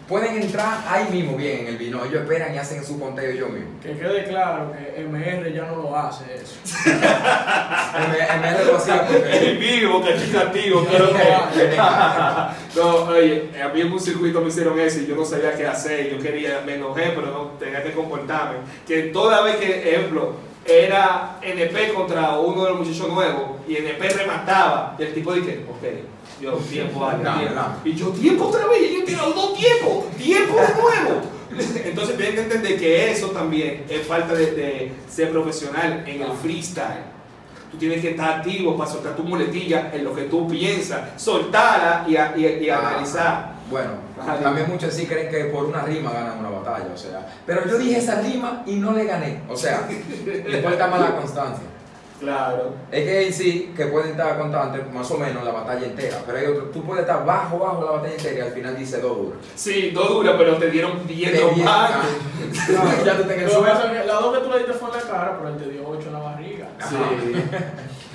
pueden 0.09 0.41
entrar 0.41 0.85
ahí 0.89 1.09
mismo 1.11 1.37
bien 1.37 1.61
en 1.61 1.67
el 1.69 1.79
vino, 1.79 2.05
ellos 2.05 2.23
esperan 2.23 2.55
y 2.55 2.59
hacen 2.59 2.85
su 2.85 2.99
conteo 2.99 3.31
ellos 3.31 3.51
mismos. 3.51 3.83
que 3.83 3.97
quede 3.97 4.25
claro 4.25 4.73
que 4.73 5.03
MR 5.05 5.53
ya 5.53 5.65
no 5.67 5.77
lo 5.77 5.97
hace 5.97 6.25
eso. 6.37 6.57
De 6.87 8.65
lo 8.65 8.77
hacía 8.77 9.07
porque... 9.07 9.51
En 9.51 9.59
vivo, 9.59 10.03
cachicativo, 10.03 10.85
quiero 10.87 11.13
que. 11.13 11.77
No, 12.77 13.05
oye, 13.05 13.51
a 13.63 13.69
mí 13.69 13.81
en 13.81 13.91
un 13.91 13.99
circuito 13.99 14.41
me 14.43 14.49
hicieron 14.49 14.79
eso 14.79 15.01
y 15.01 15.07
yo 15.07 15.17
no 15.17 15.25
sabía 15.25 15.57
qué 15.57 15.67
hacer. 15.67 16.11
Yo 16.11 16.23
quería, 16.23 16.63
me 16.65 16.75
enojé, 16.75 17.13
pero 17.15 17.29
no 17.29 17.43
tenía 17.59 17.83
que 17.83 17.93
comportarme. 17.93 18.59
Que 18.87 19.05
toda 19.05 19.41
vez 19.43 19.57
que, 19.57 19.95
ejemplo, 19.95 20.35
era 20.69 21.39
NP 21.43 21.93
contra 21.95 22.39
uno 22.39 22.65
de 22.65 22.71
los 22.71 22.79
muchachos 22.81 23.09
nuevos 23.09 23.43
y 23.69 23.77
NP 23.77 24.09
remataba, 24.11 24.97
y 24.99 25.03
el 25.03 25.15
tipo 25.15 25.33
dije, 25.35 25.65
ok, 25.69 26.41
yo 26.43 26.53
tiempo, 26.71 27.01
vale, 27.01 27.23
No, 27.25 27.39
tiempo. 27.39 27.55
no. 27.55 27.77
Y 27.91 27.95
yo 27.95 28.09
tiempo 28.09 28.47
otra 28.47 28.67
vez, 28.67 28.83
y 28.91 28.95
yo 28.99 29.05
tirado 29.05 29.33
dos 29.33 29.55
tiempos, 29.55 30.11
tiempo 30.17 30.55
de 30.57 30.69
nuevo. 30.83 31.21
Entonces 31.85 32.17
tienen 32.17 32.35
que 32.35 32.41
entender 32.43 32.79
que 32.79 33.11
eso 33.13 33.29
también 33.29 33.85
es 33.89 34.07
falta 34.07 34.35
de, 34.35 34.51
de 34.53 34.93
ser 35.09 35.31
profesional 35.31 36.05
en 36.07 36.21
el 36.23 36.33
freestyle. 36.33 37.05
Tú 37.71 37.79
tienes 37.79 38.01
que 38.01 38.11
estar 38.11 38.39
activo 38.41 38.77
para 38.77 38.91
soltar 38.91 39.17
tu 39.17 39.23
muletilla 39.25 39.91
en 39.95 40.05
lo 40.05 40.15
que 40.15 40.23
tú 40.23 40.47
piensas, 40.49 41.21
soltarla 41.21 42.05
y, 42.09 42.17
a- 42.17 42.35
y- 42.37 42.65
y 42.65 42.69
Ah, 42.71 42.79
analizar. 42.91 43.56
Bueno, 43.71 43.91
Ajá, 44.21 44.39
también 44.39 44.69
muchos 44.71 44.95
sí 44.95 45.07
creen 45.07 45.29
que 45.29 45.47
por 45.47 45.65
una 45.65 45.83
rima 45.83 46.13
ganan 46.13 46.39
una 46.39 46.51
batalla, 46.51 46.87
o 46.95 46.97
sea, 46.97 47.27
pero 47.45 47.67
yo 47.67 47.79
dije 47.79 47.99
esa 47.99 48.21
rima 48.21 48.63
y 48.67 48.77
no 48.77 48.93
le 48.93 49.05
gané, 49.05 49.41
o 49.49 49.57
sea, 49.57 49.89
importa 50.49 50.87
más 50.87 51.01
la 51.01 51.17
constancia. 51.17 51.65
Claro. 52.19 52.73
Es 52.91 53.05
que 53.05 53.19
hay 53.19 53.33
sí 53.33 53.75
que 53.77 53.87
pueden 53.87 54.13
estar 54.13 54.39
constantes 54.39 54.91
más 54.91 55.11
o 55.11 55.19
menos 55.19 55.45
la 55.45 55.53
batalla 55.53 55.85
entera, 55.85 56.17
pero 56.25 56.39
hay 56.39 56.47
otro, 56.47 56.65
tú 56.71 56.83
puedes 56.83 57.03
estar 57.03 57.27
bajo, 57.27 57.59
bajo 57.59 57.85
la 57.85 57.91
batalla 57.93 58.15
entera 58.15 58.39
y 58.39 58.41
al 58.49 58.53
final 58.55 58.77
dice 58.77 59.01
dos 59.01 59.17
duros. 59.19 59.39
Sí, 59.55 59.91
dos 59.91 60.09
duras, 60.09 60.35
pero 60.39 60.57
te 60.57 60.71
dieron 60.71 61.07
10 61.07 61.33
Te 61.33 61.55
di- 61.55 61.63
más. 61.63 61.91
ah, 61.91 62.03
ya 63.05 63.17
tú 63.19 63.25
te 63.25 63.35
que 63.35 63.43
las 63.43 63.53
dos 64.21 64.39
que 64.39 64.45
tú 64.45 64.51
le 64.51 64.59
diste 64.59 64.73
fue 64.73 64.89
en 64.91 64.95
la 64.97 65.03
cara, 65.03 65.37
pero 65.39 65.55
él 65.55 65.63
te 65.63 65.69
dio 65.71 65.87
8 65.87 66.07
en 66.07 66.13
la 66.15 66.19
barriga. 66.21 66.67
Sí. 66.89 66.97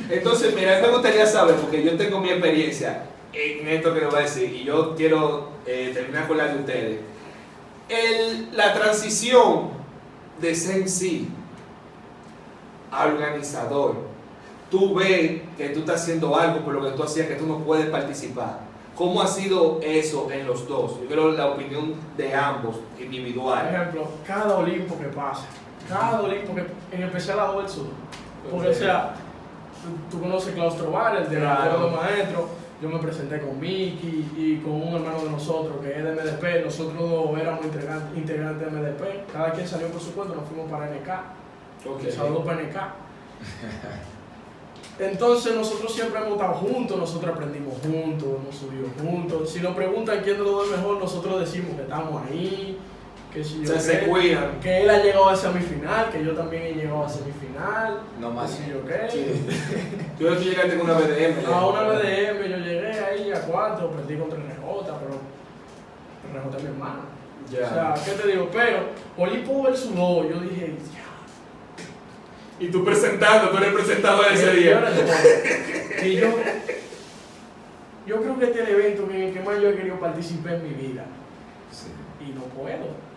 Entonces, 0.10 0.56
mira, 0.56 0.80
me 0.82 0.88
gustaría 0.90 1.26
saber, 1.28 1.56
porque 1.56 1.84
yo 1.84 1.96
tengo 1.96 2.20
mi 2.20 2.30
experiencia 2.30 3.04
en 3.34 3.68
esto 3.68 3.94
que 3.94 4.02
les 4.02 4.10
voy 4.10 4.20
a 4.20 4.24
decir, 4.24 4.52
y 4.54 4.64
yo 4.64 4.96
quiero 4.96 5.50
eh, 5.66 5.92
terminar 5.94 6.28
con 6.28 6.38
la 6.38 6.48
de 6.48 6.60
ustedes. 6.60 7.00
El- 7.90 8.56
la 8.56 8.74
transición 8.74 9.70
de 10.40 10.56
ser 10.56 10.78
en 10.82 10.90
sí 10.90 11.30
a 12.92 13.06
organizador, 13.06 13.96
tú 14.70 14.96
ves 14.96 15.42
que 15.58 15.70
tú 15.70 15.82
estás 15.82 16.02
haciendo 16.02 16.36
algo 16.36 16.60
por 16.62 16.74
lo 16.74 16.82
que 16.84 16.92
tú 16.92 17.04
hacías 17.04 17.28
que 17.28 17.36
tú 17.36 17.46
no 17.46 17.60
puedes 17.60 17.88
participar. 17.88 18.60
¿Cómo 18.96 19.22
ha 19.22 19.28
sido 19.28 19.80
eso 19.82 20.30
en 20.32 20.46
los 20.46 20.68
dos? 20.68 21.00
Yo 21.02 21.08
quiero 21.08 21.32
la 21.32 21.48
opinión 21.48 21.94
de 22.18 22.34
ambos, 22.36 22.76
Por 22.76 23.02
individual. 23.02 23.68
ejemplo, 23.74 24.08
cada 24.28 24.58
Olimpo 24.58 24.98
que 25.00 25.06
pasa, 25.06 25.46
cada 25.88 26.22
Olimpo 26.22 26.54
que, 26.54 26.66
en 26.92 27.04
especial 27.04 27.40
a 27.40 27.68
Sur, 27.68 27.88
porque 28.52 28.68
o 28.70 28.74
sea, 28.74 29.16
tú, 30.10 30.18
tú 30.18 30.22
conoces 30.24 30.54
Claustro 30.54 30.92
Bar, 30.92 31.16
el 31.18 31.30
de 31.30 31.38
Claro. 31.38 31.80
los 31.80 31.92
maestros, 31.94 32.44
yo 32.82 32.90
me 32.90 32.98
presenté 32.98 33.40
con 33.40 33.60
Mickey 33.60 34.32
y 34.36 34.58
con 34.64 34.74
un 34.74 34.96
hermano 34.96 35.24
de 35.24 35.30
nosotros 35.30 35.76
que 35.82 35.92
es 35.92 36.04
de 36.04 36.12
MDP, 36.14 36.66
nosotros 36.66 36.98
dos 36.98 37.40
éramos 37.40 37.66
integrantes, 37.66 38.60
de 38.60 38.66
MDP, 38.72 39.32
cada 39.32 39.52
quien 39.52 39.68
salió 39.68 39.88
por 39.90 40.02
su 40.02 40.14
cuenta, 40.14 40.34
nos 40.36 40.48
fuimos 40.48 40.70
para 40.72 40.88
NK, 40.88 41.88
Ok. 41.88 42.10
saludos 42.10 42.44
para 42.46 42.62
NK. 42.64 42.76
Entonces 45.00 45.56
nosotros 45.56 45.94
siempre 45.94 46.20
hemos 46.20 46.34
estado 46.34 46.54
juntos, 46.56 46.98
nosotros 46.98 47.34
aprendimos 47.34 47.76
juntos, 47.82 48.28
hemos 48.40 48.56
subido 48.56 48.88
juntos. 49.00 49.50
Si 49.50 49.60
nos 49.60 49.76
preguntan 49.76 50.20
quién 50.24 50.38
de 50.38 50.44
los 50.44 50.52
dos 50.52 50.66
es 50.72 50.78
mejor, 50.78 51.00
nosotros 51.00 51.40
decimos 51.40 51.76
que 51.76 51.84
estamos 51.84 52.22
ahí, 52.28 52.78
que 53.34 53.44
si 53.44 53.64
yo 53.64 53.80
se 53.80 54.00
qué, 54.02 54.06
cuidan. 54.08 54.60
que 54.62 54.82
él 54.82 54.90
ha 54.90 55.02
llegado 55.02 55.30
a 55.30 55.36
semifinal, 55.36 56.10
que 56.12 56.24
yo 56.24 56.34
también 56.34 56.64
he 56.64 56.74
llegado 56.74 57.06
a 57.06 57.10
semifinal, 57.10 58.02
No 58.20 58.30
que 58.30 58.36
más. 58.36 58.52
si 58.52 58.70
yo 58.70 58.86
qué. 58.86 59.08
Tú 60.18 60.28
tú 60.28 60.42
llegaste 60.44 60.78
con 60.78 60.90
una 60.90 61.00
BDM. 61.00 61.46
A 61.54 61.66
una 61.68 61.82
BDM 61.84 62.44
yo 62.50 62.58
llegué 62.58 62.92
ahí 62.92 63.32
a 63.32 63.42
cuatro, 63.42 63.90
perdí 63.92 64.18
contra 64.18 64.38
NJ, 64.38 64.52
pero 64.60 66.42
RJ 66.44 66.58
es 66.58 66.64
mi 66.64 66.70
hermano. 66.70 67.02
Ya. 67.50 67.66
O 67.66 67.70
sea, 67.70 68.06
¿qué 68.06 68.22
te 68.22 68.28
digo? 68.30 68.50
Pero 68.52 68.80
Olimpo 69.18 69.64
versus 69.64 69.92
Lobo, 69.96 70.30
yo 70.30 70.40
dije, 70.42 70.76
ya. 70.94 72.66
y 72.66 72.70
tú 72.70 72.84
presentando, 72.86 73.50
tú 73.50 73.58
eres 73.58 73.74
presentador 73.74 74.26
ese 74.32 74.52
día. 74.54 74.84
Y 76.04 76.16
yo, 76.18 76.28
yo 78.06 78.22
creo 78.22 78.40
que 78.40 78.46
este 78.46 78.62
es 78.64 78.68
el 78.70 78.76
evento 78.76 79.08
en 79.10 79.22
el 79.22 79.34
que 79.34 79.40
más 79.40 79.60
yo 79.62 79.70
he 79.70 79.76
querido 79.76 80.00
participar 80.00 80.56
en 80.56 80.64
mi 80.64 80.74
vida. 80.74 81.06
Sí. 81.72 81.88
Y 82.26 82.34
no 82.34 82.42
puedo. 82.42 83.11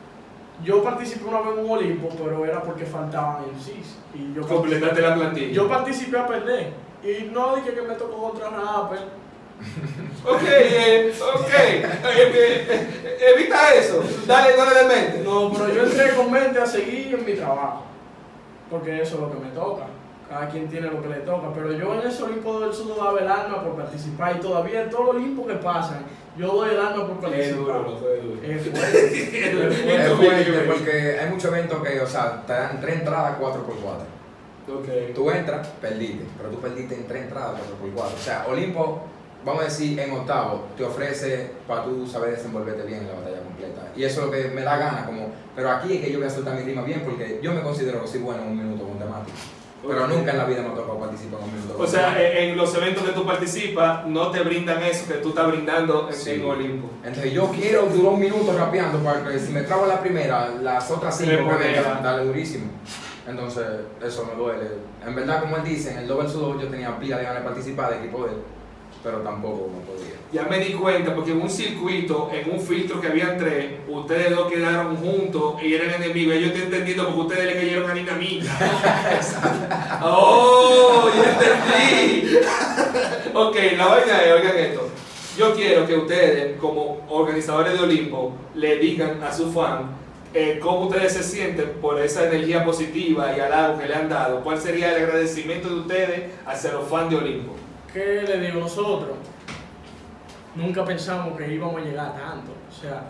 Yo 0.62 0.82
participé 0.82 1.24
una 1.28 1.40
vez 1.40 1.58
en 1.58 1.64
un 1.64 1.70
Olimpo, 1.70 2.08
pero 2.10 2.44
era 2.44 2.62
porque 2.62 2.84
faltaban 2.86 3.42
MCs. 3.52 3.98
Y 4.14 4.34
yo 4.34 4.46
Completaste 4.46 5.02
la 5.02 5.14
plantilla. 5.14 5.52
Yo 5.52 5.68
participé 5.68 6.18
a 6.18 6.26
perder. 6.26 6.72
Y 7.02 7.30
no 7.32 7.56
dije 7.56 7.74
que 7.74 7.82
me 7.82 7.94
tocó 7.94 8.30
contra 8.30 8.50
rapper. 8.50 8.98
Ok, 10.26 10.40
eh, 10.42 11.12
ok. 11.34 11.50
Eh, 11.50 11.82
eh, 12.06 12.66
eh, 13.04 13.18
evita 13.36 13.74
eso. 13.74 14.02
Dale, 14.26 14.56
no 14.56 14.64
le 14.64 14.74
des 14.74 14.86
mente. 14.86 15.22
No, 15.22 15.52
pero 15.52 15.68
yo 15.70 15.84
entré 15.84 16.14
con 16.16 16.32
mente 16.32 16.58
a 16.58 16.66
seguir 16.66 17.14
en 17.14 17.26
mi 17.26 17.34
trabajo. 17.34 17.82
Porque 18.70 19.02
eso 19.02 19.16
es 19.16 19.20
lo 19.20 19.30
que 19.30 19.38
me 19.38 19.50
toca. 19.50 19.84
Cada 20.30 20.48
quien 20.48 20.66
tiene 20.68 20.88
lo 20.88 21.02
que 21.02 21.08
le 21.08 21.16
toca. 21.16 21.48
Pero 21.54 21.72
yo 21.72 21.92
en 22.00 22.08
ese 22.08 22.22
Olimpo 22.22 22.58
del 22.58 22.72
Sur 22.72 22.96
daba 22.96 23.20
el 23.20 23.28
alma 23.28 23.62
por 23.62 23.76
participar. 23.76 24.36
Y 24.36 24.40
todavía 24.40 24.84
en 24.84 24.90
todos 24.90 25.04
los 25.04 25.16
Olimpos 25.16 25.46
que 25.46 25.54
pasan, 25.54 26.06
yo 26.36 26.52
doy 26.52 26.70
el 26.70 26.80
alma 26.80 27.06
por 27.06 27.20
participar. 27.20 27.40
Es 27.40 27.56
duro, 27.56 27.82
duro. 27.82 28.42
Es 28.42 28.62
fuerte. 28.62 29.94
Es 30.04 30.12
fuerte. 30.12 30.64
Porque 30.66 31.18
hay 31.20 31.30
muchos 31.30 31.44
eventos 31.44 31.82
que, 31.82 32.00
o 32.00 32.06
sea, 32.06 32.42
te 32.46 32.52
dan 32.52 32.80
tres 32.80 32.96
entradas 32.96 33.38
4x4. 33.38 34.14
Ok. 34.66 35.14
Tú 35.14 35.30
entras, 35.30 35.68
perdiste, 35.80 36.24
pero 36.36 36.50
tú 36.50 36.60
perdiste 36.60 36.94
en 36.94 37.06
tres 37.06 37.24
entradas 37.24 37.60
4x4. 37.60 37.98
O 37.98 38.18
sea, 38.18 38.46
Olimpo, 38.48 39.02
vamos 39.44 39.62
a 39.62 39.64
decir, 39.64 39.98
en 39.98 40.12
octavo, 40.12 40.68
te 40.76 40.84
ofrece 40.84 41.50
para 41.68 41.84
tú 41.84 42.06
saber 42.06 42.30
desenvolverte 42.30 42.82
bien 42.82 43.00
en 43.00 43.08
la 43.08 43.14
batalla 43.14 43.42
completa. 43.42 43.92
Y 43.94 44.04
eso 44.04 44.20
es 44.20 44.26
lo 44.26 44.32
que 44.32 44.48
me 44.48 44.62
da 44.62 44.76
ganas, 44.76 45.06
como, 45.06 45.28
pero 45.54 45.70
aquí 45.70 45.94
es 45.94 46.04
que 46.04 46.10
yo 46.10 46.18
voy 46.18 46.26
a 46.26 46.30
soltar 46.30 46.56
mi 46.56 46.62
rima 46.62 46.82
bien 46.82 47.02
porque 47.04 47.40
yo 47.42 47.52
me 47.52 47.60
considero 47.60 48.00
que 48.02 48.08
soy 48.08 48.20
bueno 48.20 48.42
en 48.42 48.48
un 48.48 48.56
minuto 48.56 48.84
con 48.88 48.98
temática. 48.98 49.36
Pero 49.86 50.06
nunca 50.06 50.30
en 50.30 50.38
la 50.38 50.44
vida 50.44 50.62
me 50.62 50.68
ha 50.68 50.74
tocado 50.74 50.98
participar 50.98 51.40
en 51.40 51.44
un 51.46 51.54
minuto 51.54 51.76
O 51.82 51.86
sea, 51.86 52.16
en, 52.20 52.50
en 52.50 52.56
los 52.56 52.74
eventos 52.74 53.02
que 53.04 53.12
tú 53.12 53.26
participas, 53.26 54.06
no 54.06 54.30
te 54.30 54.40
brindan 54.42 54.82
eso 54.82 55.06
que 55.06 55.14
tú 55.14 55.28
estás 55.30 55.46
brindando 55.48 56.08
en, 56.08 56.14
Sí. 56.14 56.30
en 56.32 56.44
Olimpo. 56.44 56.88
Entonces 57.04 57.32
yo 57.32 57.50
quiero 57.50 57.86
durar 57.86 58.14
un 58.14 58.20
minuto 58.20 58.56
rapeando 58.56 58.98
porque 58.98 59.38
si 59.38 59.52
me 59.52 59.62
trago 59.62 59.86
la 59.86 60.00
primera, 60.00 60.48
las 60.48 60.90
otras 60.90 61.16
cinco 61.18 61.48
que 61.58 61.72
la- 61.80 62.00
dale 62.02 62.24
durísimo. 62.24 62.66
Entonces, 63.26 63.64
eso 64.04 64.26
me 64.26 64.34
duele. 64.34 64.68
En 65.06 65.14
verdad, 65.14 65.40
como 65.40 65.56
él 65.56 65.64
dice, 65.64 65.92
en 65.92 65.98
el 65.98 66.06
Double 66.08 66.28
Sudor 66.28 66.60
yo 66.60 66.68
tenía 66.68 66.98
pila 66.98 67.16
de 67.18 67.24
ganas 67.24 67.38
de 67.42 67.44
participar 67.48 67.90
de 67.90 67.98
equipo 67.98 68.24
de 68.24 68.32
él, 68.32 68.36
pero 69.04 69.18
tampoco 69.18 69.68
me 69.68 69.84
podía. 69.84 70.14
Ya 70.32 70.44
me 70.44 70.58
di 70.58 70.72
cuenta 70.72 71.14
porque 71.14 71.32
en 71.32 71.42
un 71.42 71.50
circuito, 71.50 72.30
en 72.32 72.50
un 72.50 72.58
filtro 72.58 73.00
que 73.00 73.08
habían 73.08 73.36
tres, 73.36 73.72
ustedes 73.86 74.34
dos 74.34 74.50
quedaron 74.50 74.96
juntos 74.96 75.62
y 75.62 75.74
eran 75.74 76.02
enemigos. 76.02 76.36
Yo 76.36 76.46
estoy 76.46 76.62
entendiendo 76.62 77.04
porque 77.04 77.20
ustedes 77.20 77.54
le 77.54 77.60
cayeron 77.60 77.90
a 77.90 77.94
dinamita. 77.94 80.00
¡Oh! 80.02 81.10
¡Ya 81.14 81.32
entendí! 81.32 82.38
ok, 83.34 83.56
la 83.76 83.86
vaina 83.86 84.22
es, 84.22 84.32
oigan 84.32 84.56
esto. 84.56 84.88
Yo 85.36 85.54
quiero 85.54 85.86
que 85.86 85.96
ustedes, 85.96 86.58
como 86.58 87.04
organizadores 87.08 87.74
de 87.74 87.80
Olimpo, 87.80 88.32
le 88.54 88.78
digan 88.78 89.22
a 89.22 89.32
su 89.32 89.52
fan 89.52 89.90
eh, 90.32 90.58
cómo 90.60 90.86
ustedes 90.86 91.12
se 91.12 91.22
sienten 91.22 91.74
por 91.80 92.00
esa 92.00 92.26
energía 92.26 92.64
positiva 92.64 93.36
y 93.36 93.40
halago 93.40 93.78
que 93.78 93.86
le 93.86 93.94
han 93.94 94.08
dado. 94.08 94.40
¿Cuál 94.40 94.60
sería 94.60 94.96
el 94.96 95.04
agradecimiento 95.04 95.68
de 95.68 95.74
ustedes 95.74 96.22
hacia 96.46 96.72
los 96.72 96.88
fans 96.88 97.10
de 97.10 97.16
Olimpo? 97.16 97.63
¿Qué 97.94 98.24
le 98.26 98.40
digo 98.40 98.58
nosotros? 98.58 99.12
Nunca 100.56 100.84
pensamos 100.84 101.38
que 101.38 101.54
íbamos 101.54 101.80
a 101.80 101.84
llegar 101.84 102.06
a 102.06 102.14
tanto. 102.14 102.50
O 102.68 102.80
sea, 102.80 103.04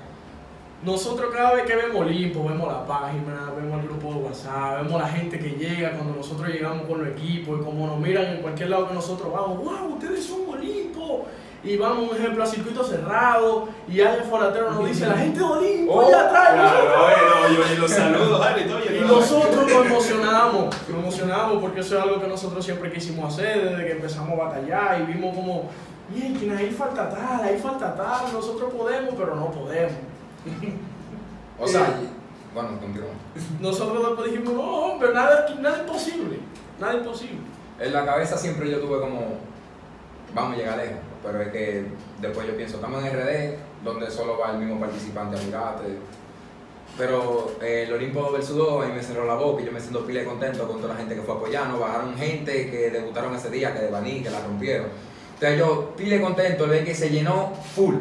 nosotros 0.85 1.33
cada 1.35 1.55
vez 1.55 1.65
que 1.65 1.75
vemos 1.75 2.03
Olimpo, 2.03 2.45
vemos 2.45 2.71
la 2.71 2.85
página, 2.87 3.51
vemos 3.57 3.81
el 3.81 3.89
grupo 3.89 4.13
de 4.13 4.21
WhatsApp, 4.27 4.83
vemos 4.83 5.01
la 5.01 5.09
gente 5.09 5.39
que 5.39 5.53
llega 5.53 5.93
cuando 5.93 6.15
nosotros 6.15 6.51
llegamos 6.51 6.87
con 6.87 7.03
los 7.03 7.09
equipos 7.17 7.59
y 7.59 7.65
como 7.65 7.87
nos 7.87 7.99
miran 7.99 8.27
en 8.27 8.43
cualquier 8.43 8.69
lado 8.69 8.89
que 8.89 8.93
nosotros 8.95 9.33
vamos, 9.33 9.65
wow, 9.65 9.95
ustedes 9.95 10.23
son 10.23 10.41
Olimpo. 10.51 11.29
Y 11.63 11.79
vamos, 11.79 12.11
un 12.11 12.19
ejemplo, 12.19 12.45
a 12.45 12.47
circuito 12.47 12.85
cerrado 12.85 13.69
y 13.89 14.03
alguien 14.03 14.29
foratero 14.29 14.71
nos 14.71 14.87
dice, 14.87 15.07
la 15.07 15.17
gente 15.17 15.39
de 15.39 15.45
Olimpo 15.47 16.03
allá 16.03 16.27
atrás. 16.27 16.51
Oh, 16.53 16.89
Claro, 16.91 17.57
bueno, 17.57 17.75
yo 17.75 17.81
los 17.81 17.97
todo, 17.97 18.74
y 18.97 19.01
nosotros 19.01 19.67
nos 19.71 19.87
emocionamos, 19.87 20.75
nos 20.89 20.99
emocionamos 20.99 21.61
porque 21.63 21.81
eso 21.81 21.97
es 21.97 22.03
algo 22.03 22.21
que 22.21 22.29
nosotros 22.29 22.65
siempre 22.65 22.93
quisimos 22.93 23.33
hacer 23.35 23.71
desde 23.71 23.85
que 23.87 23.93
empezamos 23.93 24.39
a 24.39 24.45
batallar 24.45 25.01
y 25.01 25.13
vimos 25.13 25.35
como, 25.35 25.71
miren, 26.13 26.57
ahí 26.57 26.71
falta 26.71 27.09
tal, 27.11 27.43
ahí 27.45 27.59
falta 27.59 27.95
tal, 27.95 28.33
nosotros 28.33 28.73
podemos, 28.73 29.15
pero 29.17 29.35
no 29.35 29.51
podemos. 29.51 29.93
O 31.59 31.69
sea, 31.69 32.01
y- 32.03 32.53
bueno, 32.53 32.71
continúa. 32.81 33.07
Nosotros 33.61 34.05
después 34.09 34.31
dijimos, 34.33 34.55
no, 34.55 34.63
hombre, 34.63 35.13
nada, 35.15 35.47
nada 35.61 35.79
imposible, 35.81 36.41
nada 36.81 36.95
imposible. 36.95 37.39
En 37.79 37.93
la 37.93 38.05
cabeza 38.05 38.37
siempre 38.37 38.71
yo 38.71 38.81
tuve 38.81 39.01
como, 39.01 39.39
vamos 40.35 40.55
a 40.55 40.57
llegar 40.57 40.77
lejos, 40.79 40.99
pero 41.23 41.41
es 41.43 41.49
que 41.53 41.87
después 42.21 42.47
yo 42.47 42.57
pienso, 42.57 42.77
estamos 42.77 43.05
en 43.05 43.13
RD, 43.13 43.57
donde 43.85 44.11
solo 44.11 44.39
va 44.39 44.51
el 44.53 44.59
mismo 44.59 44.81
participante 44.81 45.39
a 45.39 45.43
mirarte. 45.43 45.99
Pero 46.97 47.57
eh, 47.61 47.85
el 47.89 47.93
Olimpo 47.93 48.31
del 48.33 48.43
Sudó 48.43 48.83
ahí 48.83 48.93
me 48.93 49.03
cerró 49.03 49.27
la 49.27 49.35
boca 49.35 49.63
y 49.63 49.67
yo 49.67 49.73
me 49.73 49.81
siento 49.81 50.07
pile 50.07 50.25
contento 50.25 50.67
con 50.69 50.81
toda 50.81 50.95
la 50.95 51.01
gente 51.01 51.17
que 51.17 51.23
fue 51.23 51.35
apoyando. 51.35 51.81
Bajaron 51.81 52.17
gente 52.17 52.71
que 52.71 52.91
debutaron 52.91 53.35
ese 53.35 53.51
día, 53.51 53.75
que 53.75 53.81
de 53.81 53.91
Baní, 53.91 54.23
que 54.23 54.31
la 54.31 54.41
rompieron. 54.41 54.87
Entonces 55.35 55.59
yo 55.59 55.93
pile 55.97 56.21
contento, 56.21 56.73
el 56.73 56.85
que 56.85 56.95
se 56.95 57.11
llenó 57.11 57.53
full. 57.75 57.97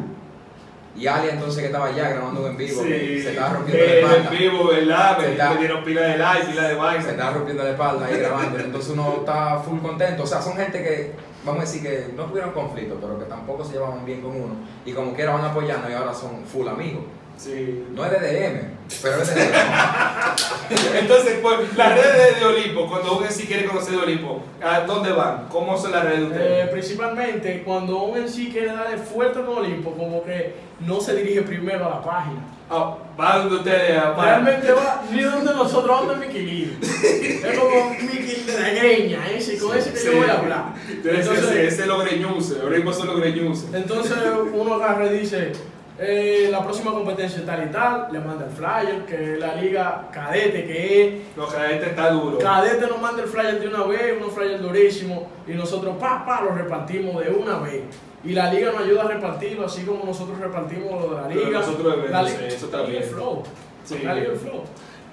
Y 0.96 1.08
Ali 1.08 1.28
entonces 1.30 1.58
que 1.58 1.66
estaba 1.66 1.86
allá 1.86 2.10
grabando 2.10 2.46
en 2.46 2.56
vivo, 2.56 2.84
que 2.84 3.20
se 3.20 3.30
estaba 3.30 3.54
rompiendo 3.54 3.84
la 3.84 3.90
eh, 3.90 3.98
espalda. 4.00 4.30
en 4.30 4.38
vivo, 4.38 4.68
¿verdad? 4.68 5.16
Se 5.18 5.26
Me, 5.26 5.32
está- 5.32 5.50
me 5.50 5.58
dieron 5.58 5.84
pila 5.84 6.00
de 6.02 6.18
like, 6.18 6.46
pila 6.46 6.62
de 6.62 6.68
se 6.68 6.74
vaina. 6.76 7.10
está 7.10 7.30
rompiendo 7.32 7.64
la 7.64 7.70
espalda 7.70 8.06
ahí 8.06 8.16
grabando, 8.18 8.58
entonces 8.60 8.90
uno 8.92 9.16
está 9.18 9.58
full 9.58 9.80
contento. 9.80 10.22
O 10.22 10.26
sea, 10.26 10.40
son 10.40 10.56
gente 10.56 10.80
que, 10.84 11.10
vamos 11.44 11.62
a 11.62 11.64
decir 11.64 11.82
que 11.82 12.12
no 12.16 12.26
tuvieron 12.26 12.52
conflicto, 12.52 12.96
pero 13.00 13.18
que 13.18 13.24
tampoco 13.24 13.64
se 13.64 13.72
llevaban 13.72 14.04
bien 14.04 14.20
con 14.20 14.30
uno. 14.40 14.54
Y 14.86 14.92
como 14.92 15.12
quiera 15.14 15.32
van 15.32 15.44
apoyando 15.46 15.90
y 15.90 15.94
ahora 15.94 16.14
son 16.14 16.44
full 16.46 16.68
amigos. 16.68 17.02
Sí. 17.36 17.84
No 17.94 18.04
es 18.04 18.10
de 18.12 18.18
DM, 18.18 18.60
pero 19.02 19.22
es 19.22 19.34
de 19.34 19.40
DM. 19.42 19.54
Entonces, 20.98 21.38
pues, 21.42 21.76
las 21.76 21.94
redes 21.94 22.38
de 22.40 22.44
Olimpo, 22.46 22.88
cuando 22.88 23.18
uno 23.18 23.26
sí 23.30 23.46
quiere 23.46 23.66
conocer 23.66 23.92
de 23.96 24.02
Olimpo, 24.02 24.42
¿a 24.62 24.80
dónde 24.80 25.12
van? 25.12 25.46
¿Cómo 25.48 25.76
son 25.76 25.92
las 25.92 26.04
redes 26.04 26.20
de 26.20 26.24
Eh, 26.24 26.28
ustedes? 26.28 26.68
principalmente 26.70 27.62
cuando 27.64 28.02
un 28.04 28.18
en 28.18 28.28
sí 28.28 28.48
quiere 28.52 28.68
darle 28.68 28.98
fuerte 28.98 29.40
con 29.42 29.58
Olimpo, 29.58 29.92
como 29.92 30.22
que 30.24 30.54
no 30.80 31.00
se 31.00 31.14
dirige 31.16 31.42
primero 31.42 31.86
a 31.86 31.90
la 31.90 32.02
página. 32.02 32.40
Ah, 32.70 32.96
va 33.20 33.38
donde 33.38 33.56
ustedes 33.56 33.94
van. 34.16 34.16
Realmente 34.42 34.72
va 34.72 35.02
ni 35.10 35.22
donde 35.22 35.52
nosotros, 35.52 36.06
donde 36.06 36.26
Lee. 36.28 36.78
Es 37.44 37.58
como 37.58 37.90
Mickey 37.90 38.44
de 38.46 38.58
la 38.60 38.68
greña, 38.70 39.30
ese, 39.30 39.58
con 39.58 39.76
ese 39.76 39.90
que 39.92 39.98
Sí. 39.98 40.06
yo 40.10 40.16
voy 40.18 40.28
a 40.30 40.38
hablar. 40.38 40.64
Entonces, 40.88 41.28
ese, 41.44 41.66
ese 41.66 41.82
es 41.82 41.86
lo 41.88 41.98
greñuce, 41.98 42.54
Olimpo 42.62 42.92
son 42.92 43.08
los 43.08 43.20
greñuces. 43.20 43.66
Entonces 43.74 44.16
uno 44.52 44.74
agarra 44.74 45.06
y 45.06 45.18
dice, 45.18 45.52
eh, 45.98 46.48
la 46.50 46.62
próxima 46.64 46.92
competencia 46.92 47.38
es 47.38 47.46
tal 47.46 47.68
y 47.68 47.70
tal, 47.70 48.08
le 48.10 48.18
manda 48.18 48.46
el 48.46 48.50
flyer, 48.50 49.04
que 49.04 49.36
la 49.38 49.54
liga 49.54 50.08
cadete 50.10 50.66
que 50.66 51.02
es, 51.02 51.14
que 51.34 51.74
este 51.74 51.90
está 51.90 52.10
duro. 52.10 52.38
cadete 52.38 52.86
nos 52.88 53.00
manda 53.00 53.22
el 53.22 53.28
flyer 53.28 53.60
de 53.60 53.68
una 53.68 53.84
vez, 53.84 54.16
unos 54.20 54.32
flyers 54.32 54.60
durísimos, 54.60 55.24
y 55.46 55.52
nosotros 55.52 55.96
pa, 56.00 56.24
pa, 56.26 56.42
los 56.42 56.56
repartimos 56.56 57.24
de 57.24 57.30
una 57.30 57.58
vez. 57.58 57.82
Y 58.24 58.32
la 58.32 58.52
liga 58.52 58.72
nos 58.72 58.80
ayuda 58.80 59.02
a 59.02 59.08
repartirlo, 59.08 59.66
así 59.66 59.84
como 59.84 60.04
nosotros 60.04 60.38
repartimos 60.38 61.00
lo 61.00 61.14
de 61.14 61.22
la 61.22 61.28
liga. 61.28 61.60
nosotros 61.60 62.10
La 62.10 62.26
sí, 62.26 62.36
eso 62.48 62.70
el 62.86 63.02
flow. 63.04 63.42
Sí. 63.84 63.98
La 64.02 64.14
liga 64.14 64.32
el 64.32 64.38
flow. 64.38 64.62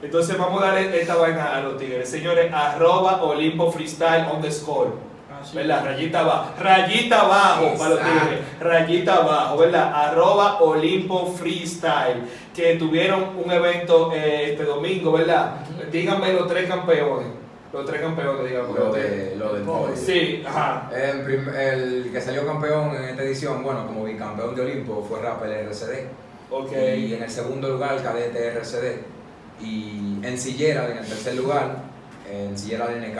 Entonces 0.01 0.37
vamos 0.37 0.63
a 0.63 0.67
darle 0.67 0.99
esta 0.99 1.15
vaina 1.15 1.55
a 1.57 1.61
los 1.61 1.77
tigres. 1.77 2.09
Señores, 2.09 2.51
arroba 2.51 3.21
Olimpo 3.21 3.71
Freestyle 3.71 4.25
underscore. 4.33 4.91
Así. 4.91 5.10
¿Verdad? 5.53 5.85
Rayita 5.85 6.19
abajo. 6.21 6.51
Rayita 6.59 7.21
abajo 7.21 7.73
para 7.77 7.89
los 7.91 7.99
tigres. 7.99 8.39
Rayita 8.59 9.15
abajo, 9.15 9.57
¿verdad? 9.57 9.91
Arroba 9.93 10.61
Olimpo 10.61 11.27
Freestyle. 11.33 12.23
Que 12.53 12.75
tuvieron 12.75 13.37
un 13.43 13.51
evento 13.51 14.11
eh, 14.13 14.51
este 14.51 14.63
domingo, 14.65 15.11
¿verdad? 15.13 15.55
Díganme 15.91 16.33
los 16.33 16.47
tres 16.47 16.67
campeones. 16.69 17.27
Los 17.73 17.85
tres 17.85 18.01
campeones, 18.01 18.49
díganme. 18.49 18.73
Lo, 18.77 18.91
de, 18.91 19.35
lo 19.37 19.53
del 19.53 19.63
podio. 19.63 19.95
Sí, 19.95 20.43
ajá. 20.45 20.89
El 20.93 22.09
que 22.11 22.19
salió 22.21 22.45
campeón 22.45 22.95
en 22.95 23.03
esta 23.05 23.23
edición, 23.23 23.63
bueno, 23.63 23.87
como 23.87 24.03
bicampeón 24.03 24.53
de 24.55 24.61
Olimpo, 24.61 25.05
fue 25.07 25.21
Rapper 25.21 25.49
RCD. 25.67 26.07
Ok. 26.49 26.71
Y 26.97 27.13
en 27.13 27.23
el 27.23 27.29
segundo 27.29 27.69
lugar, 27.69 28.01
Cadete 28.03 28.47
RCD. 28.47 28.97
Y 29.61 30.19
en 30.23 30.37
Sillera, 30.37 30.89
en 30.89 30.97
el 30.97 31.05
tercer 31.05 31.35
lugar, 31.35 31.77
en 32.29 32.57
Sillera 32.57 32.87
DNK. 32.87 33.17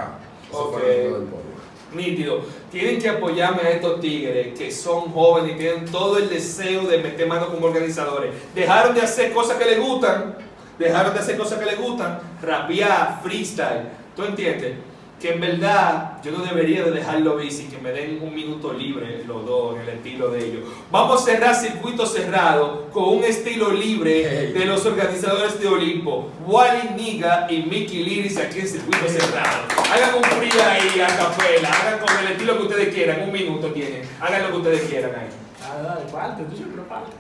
Eso 0.50 0.60
Ok. 0.66 0.74
fue 0.80 1.06
el 1.06 1.14
del 1.14 1.24
podio. 1.24 1.51
Nítido. 1.94 2.42
Tienen 2.72 3.02
que 3.02 3.10
apoyarme 3.10 3.62
a 3.64 3.70
estos 3.72 4.00
tigres 4.00 4.58
que 4.58 4.72
son 4.72 5.12
jóvenes 5.12 5.56
y 5.56 5.58
tienen 5.58 5.86
todo 5.86 6.18
el 6.18 6.30
deseo 6.30 6.84
de 6.84 7.00
meter 7.00 7.28
mano 7.28 7.48
como 7.48 7.68
organizadores. 7.68 8.32
Dejaron 8.56 8.96
de 8.96 9.02
hacer 9.02 9.34
cosas 9.34 9.58
que 9.58 9.66
les 9.66 9.80
gustan, 9.80 10.36
dejaron 10.80 11.14
de 11.14 11.20
hacer 11.20 11.38
cosas 11.38 11.60
que 11.60 11.66
les 11.66 11.80
gustan, 11.80 12.20
rapear, 12.42 13.20
freestyle. 13.22 13.90
¿Tú 14.16 14.24
entiendes? 14.24 14.91
Que 15.22 15.34
en 15.34 15.40
verdad 15.40 16.18
yo 16.24 16.32
no 16.32 16.44
debería 16.44 16.84
de 16.84 16.92
dejarlo 16.92 17.36
bici, 17.38 17.66
que 17.66 17.78
me 17.78 17.92
den 17.92 18.20
un 18.24 18.34
minuto 18.34 18.74
libre 18.74 19.24
los 19.28 19.46
dos 19.46 19.76
en 19.76 19.82
el 19.82 19.90
estilo 19.90 20.32
de 20.32 20.46
ellos. 20.48 20.64
Vamos 20.90 21.22
a 21.22 21.26
cerrar 21.26 21.54
circuito 21.54 22.08
cerrado 22.08 22.90
con 22.92 23.18
un 23.18 23.24
estilo 23.24 23.72
libre 23.72 24.28
Hey. 24.28 24.54
de 24.54 24.66
los 24.66 24.84
organizadores 24.86 25.60
de 25.60 25.68
Olimpo, 25.68 26.32
Wally 26.48 26.90
Niga 26.96 27.46
y 27.50 27.62
Mickey 27.64 28.04
Liris 28.04 28.38
aquí 28.38 28.62
en 28.62 28.68
circuito 28.68 29.08
cerrado. 29.08 29.68
Hagan 29.94 30.16
un 30.16 30.24
free 30.24 30.60
ahí 30.60 31.00
a 31.02 31.08
capela, 31.08 31.70
hagan 31.70 32.00
con 32.00 32.18
el 32.18 32.32
estilo 32.32 32.58
que 32.58 32.64
ustedes 32.64 32.94
quieran, 32.94 33.22
un 33.22 33.32
minuto 33.32 33.68
tienen, 33.72 34.02
hagan 34.20 34.42
lo 34.44 34.50
que 34.50 34.58
ustedes 34.58 34.82
quieran 34.90 35.12
ahí. 35.12 35.28
Ah, 35.64 35.82
dale, 35.84 36.12
parte, 36.12 36.44
tú 36.46 36.56
siempre 36.56 36.82
parte. 36.84 37.12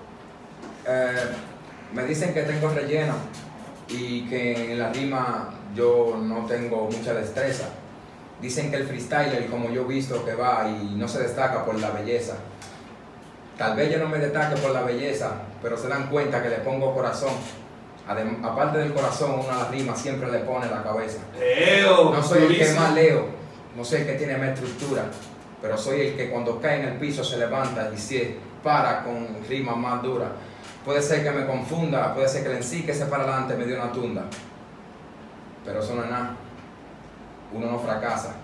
Eh, 0.87 1.29
me 1.93 2.03
dicen 2.05 2.33
que 2.33 2.41
tengo 2.41 2.69
relleno 2.69 3.13
y 3.89 4.21
que 4.23 4.71
en 4.71 4.79
la 4.79 4.91
rima 4.91 5.53
yo 5.75 6.17
no 6.19 6.45
tengo 6.47 6.89
mucha 6.91 7.13
destreza. 7.13 7.65
Dicen 8.41 8.71
que 8.71 8.77
el 8.77 8.87
freestyler, 8.87 9.47
como 9.47 9.69
yo 9.69 9.83
he 9.83 9.85
visto 9.85 10.25
que 10.25 10.33
va 10.33 10.67
y 10.67 10.95
no 10.95 11.07
se 11.07 11.19
destaca 11.21 11.63
por 11.63 11.79
la 11.79 11.91
belleza. 11.91 12.33
Tal 13.57 13.75
vez 13.75 13.91
yo 13.91 13.99
no 13.99 14.07
me 14.07 14.17
destaque 14.17 14.59
por 14.59 14.71
la 14.71 14.81
belleza, 14.81 15.33
pero 15.61 15.77
se 15.77 15.87
dan 15.87 16.07
cuenta 16.09 16.41
que 16.41 16.49
le 16.49 16.57
pongo 16.57 16.93
corazón. 16.95 17.33
Adem- 18.09 18.43
aparte 18.43 18.79
del 18.79 18.93
corazón, 18.93 19.33
una 19.35 19.53
de 19.53 19.59
las 19.63 19.71
rimas 19.71 20.01
siempre 20.01 20.31
le 20.31 20.39
pone 20.39 20.65
la 20.67 20.81
cabeza. 20.81 21.19
Leo, 21.37 22.11
No 22.11 22.23
soy 22.23 22.43
el 22.43 22.57
que 22.57 22.73
más 22.73 22.93
leo, 22.95 23.25
no 23.77 23.85
soy 23.85 24.01
el 24.01 24.07
que 24.07 24.13
tiene 24.13 24.37
más 24.37 24.49
estructura, 24.49 25.03
pero 25.61 25.77
soy 25.77 26.01
el 26.01 26.15
que 26.17 26.31
cuando 26.31 26.59
cae 26.59 26.81
en 26.81 26.87
el 26.87 26.97
piso 26.97 27.23
se 27.23 27.37
levanta 27.37 27.91
y 27.93 27.97
se 27.97 28.37
para 28.63 29.03
con 29.03 29.27
rimas 29.47 29.77
más 29.77 30.01
duras. 30.01 30.29
Puede 30.83 31.01
ser 31.03 31.23
que 31.23 31.29
me 31.29 31.45
confunda, 31.45 32.15
puede 32.15 32.27
ser 32.27 32.41
que 32.41 32.49
el 32.49 32.57
en 32.57 32.63
sí 32.63 32.81
que 32.83 32.93
se 32.95 33.05
para 33.05 33.23
adelante 33.23 33.53
me 33.55 33.65
dio 33.65 33.75
una 33.75 33.91
tunda, 33.91 34.23
pero 35.63 35.79
eso 35.79 35.93
no 35.93 36.03
es 36.03 36.09
nada. 36.09 36.35
Uno 37.53 37.67
no 37.71 37.79
fracasa. 37.79 38.35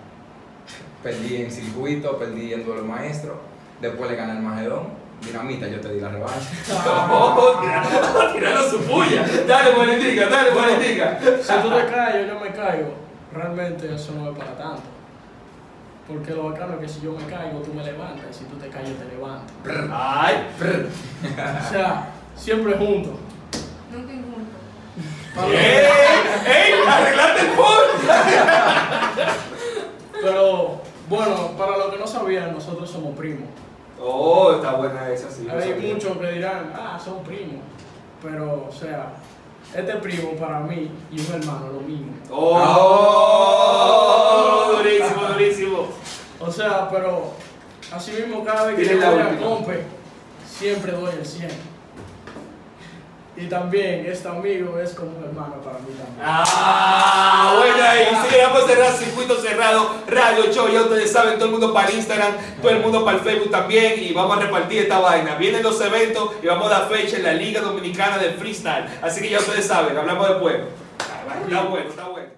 Perdí 1.04 1.38
en 1.43 1.52
circuito, 1.52 2.17
perdí 2.17 2.54
en 2.54 2.65
duelo 2.65 2.84
maestro, 2.84 3.39
después 3.82 4.10
le 4.10 4.17
gané 4.17 4.34
el 4.34 4.39
Magedón. 4.39 5.08
Dinamita, 5.22 5.67
yo 5.67 5.80
te 5.80 5.93
di 5.93 6.00
la 6.00 6.10
revancha. 6.10 6.48
Oh, 7.10 7.60
tira- 7.62 8.34
tirando 8.34 8.70
su 8.70 8.82
puya. 8.82 9.26
Dale, 9.48 9.76
Valentica, 9.76 10.28
dale, 10.28 10.52
Valentica. 10.52 11.20
Si 11.41 11.54
tú 11.62 11.70
te 11.72 11.86
caes, 11.88 12.28
yo 12.28 12.39
me 12.39 12.52
caigo. 12.52 12.93
Realmente 13.34 13.93
eso 13.96 14.12
no 14.13 14.32
es 14.32 14.38
para 14.38 14.56
tanto. 14.58 14.82
Porque 16.08 16.32
lo 16.32 16.50
bacano 16.52 16.74
es 16.76 16.80
que 16.82 16.88
si 16.89 17.02
yo 17.02 17.12
me 17.13 17.26
caigo, 17.26 17.60
tú 17.62 17.74
me 17.74 17.84
levantas. 17.84 18.26
Y 18.30 18.34
si 18.34 18.43
tú 18.46 18.56
te 18.58 18.67
caes, 18.70 18.89
yo 18.89 18.96
te 18.96 19.06
levanto. 19.06 19.54
Ay, 19.91 20.48
O 21.65 21.70
sea, 21.70 22.10
siempre 22.36 22.74
juntos. 22.74 23.13
Nunca 23.91 24.13
injunto. 24.13 24.58
¡Ey! 25.52 25.86
¡Ey! 26.46 26.74
¡Arreglaste 26.88 27.41
el 27.41 27.48
punto! 27.50 27.77
Pero 30.28 30.82
bueno, 31.10 31.52
para 31.58 31.78
los 31.78 31.88
que 31.88 31.98
no 31.98 32.06
sabían, 32.06 32.54
nosotros 32.54 32.90
somos 32.90 33.18
primos. 33.18 33.48
Oh, 34.00 34.52
está 34.52 34.74
buena 34.74 35.10
esa, 35.10 35.32
sí. 35.32 35.48
Hay 35.50 35.74
muchos 35.94 36.18
que 36.18 36.32
dirán, 36.34 36.74
ah, 36.76 37.00
son 37.04 37.24
primos. 37.24 37.62
Pero, 38.22 38.68
o 38.70 38.72
sea, 38.72 39.13
este 39.74 39.94
primo 39.96 40.32
para 40.34 40.60
mí 40.60 40.92
y 41.12 41.20
un 41.20 41.34
hermano 41.34 41.68
lo 41.74 41.80
mismo. 41.82 42.12
Oh, 42.30 43.13
durísimo, 44.78 45.22
durísimo. 45.34 45.88
O 46.40 46.52
sea, 46.52 46.90
pero 46.90 47.32
así 47.92 48.12
mismo 48.12 48.44
cada 48.44 48.66
vez 48.68 48.76
que 48.76 48.86
yo 48.86 48.98
voy 48.98 49.20
a 49.22 49.38
compe, 49.40 49.84
siempre 50.46 50.92
doy 50.92 51.13
el 51.18 51.26
100. 51.26 51.50
Y 53.39 53.45
también 53.45 54.04
este 54.08 54.28
amigo 54.28 54.80
es 54.80 54.93
como 54.95 55.15
un 55.15 55.23
hermano 55.23 55.62
para 55.62 55.78
mí 55.78 55.93
también. 55.95 56.19
Ah, 56.19 57.62
ahí. 57.88 58.08
Sí, 58.28 58.36
vamos 58.41 58.63
a 58.63 58.67
cerrar 58.67 58.91
circuito 58.93 59.36
cerrado, 59.39 59.91
radio 60.08 60.52
show, 60.52 60.67
ya 60.67 60.82
ustedes 60.82 61.12
saben, 61.12 61.36
todo 61.36 61.45
el 61.45 61.52
mundo 61.52 61.71
para 61.71 61.91
Instagram, 61.91 62.34
todo 62.60 62.71
el 62.71 62.80
mundo 62.80 63.06
para 63.06 63.19
el 63.19 63.23
Facebook 63.23 63.52
también 63.52 64.04
y 64.04 64.12
vamos 64.12 64.38
a 64.38 64.41
repartir 64.41 64.82
esta 64.82 65.00
vaina. 65.00 65.36
Vienen 65.36 65.62
los 65.62 65.80
eventos 65.80 66.32
y 66.41 66.47
vamos 66.47 66.65
a 66.71 66.80
dar 66.80 66.89
fecha 66.89 67.17
en 67.17 67.23
la 67.23 67.34
Liga 67.34 67.62
Dominicana 67.62 68.17
de 68.17 68.32
Freestyle. 68.32 68.86
Así 69.04 69.21
que 69.21 69.30
ya 69.30 69.38
ustedes 69.38 69.67
saben, 69.67 69.95
hablamos 69.95 70.28
después. 70.30 70.56
Está 71.47 71.62
bueno, 71.62 71.89
está 71.89 72.08
bueno. 72.08 72.37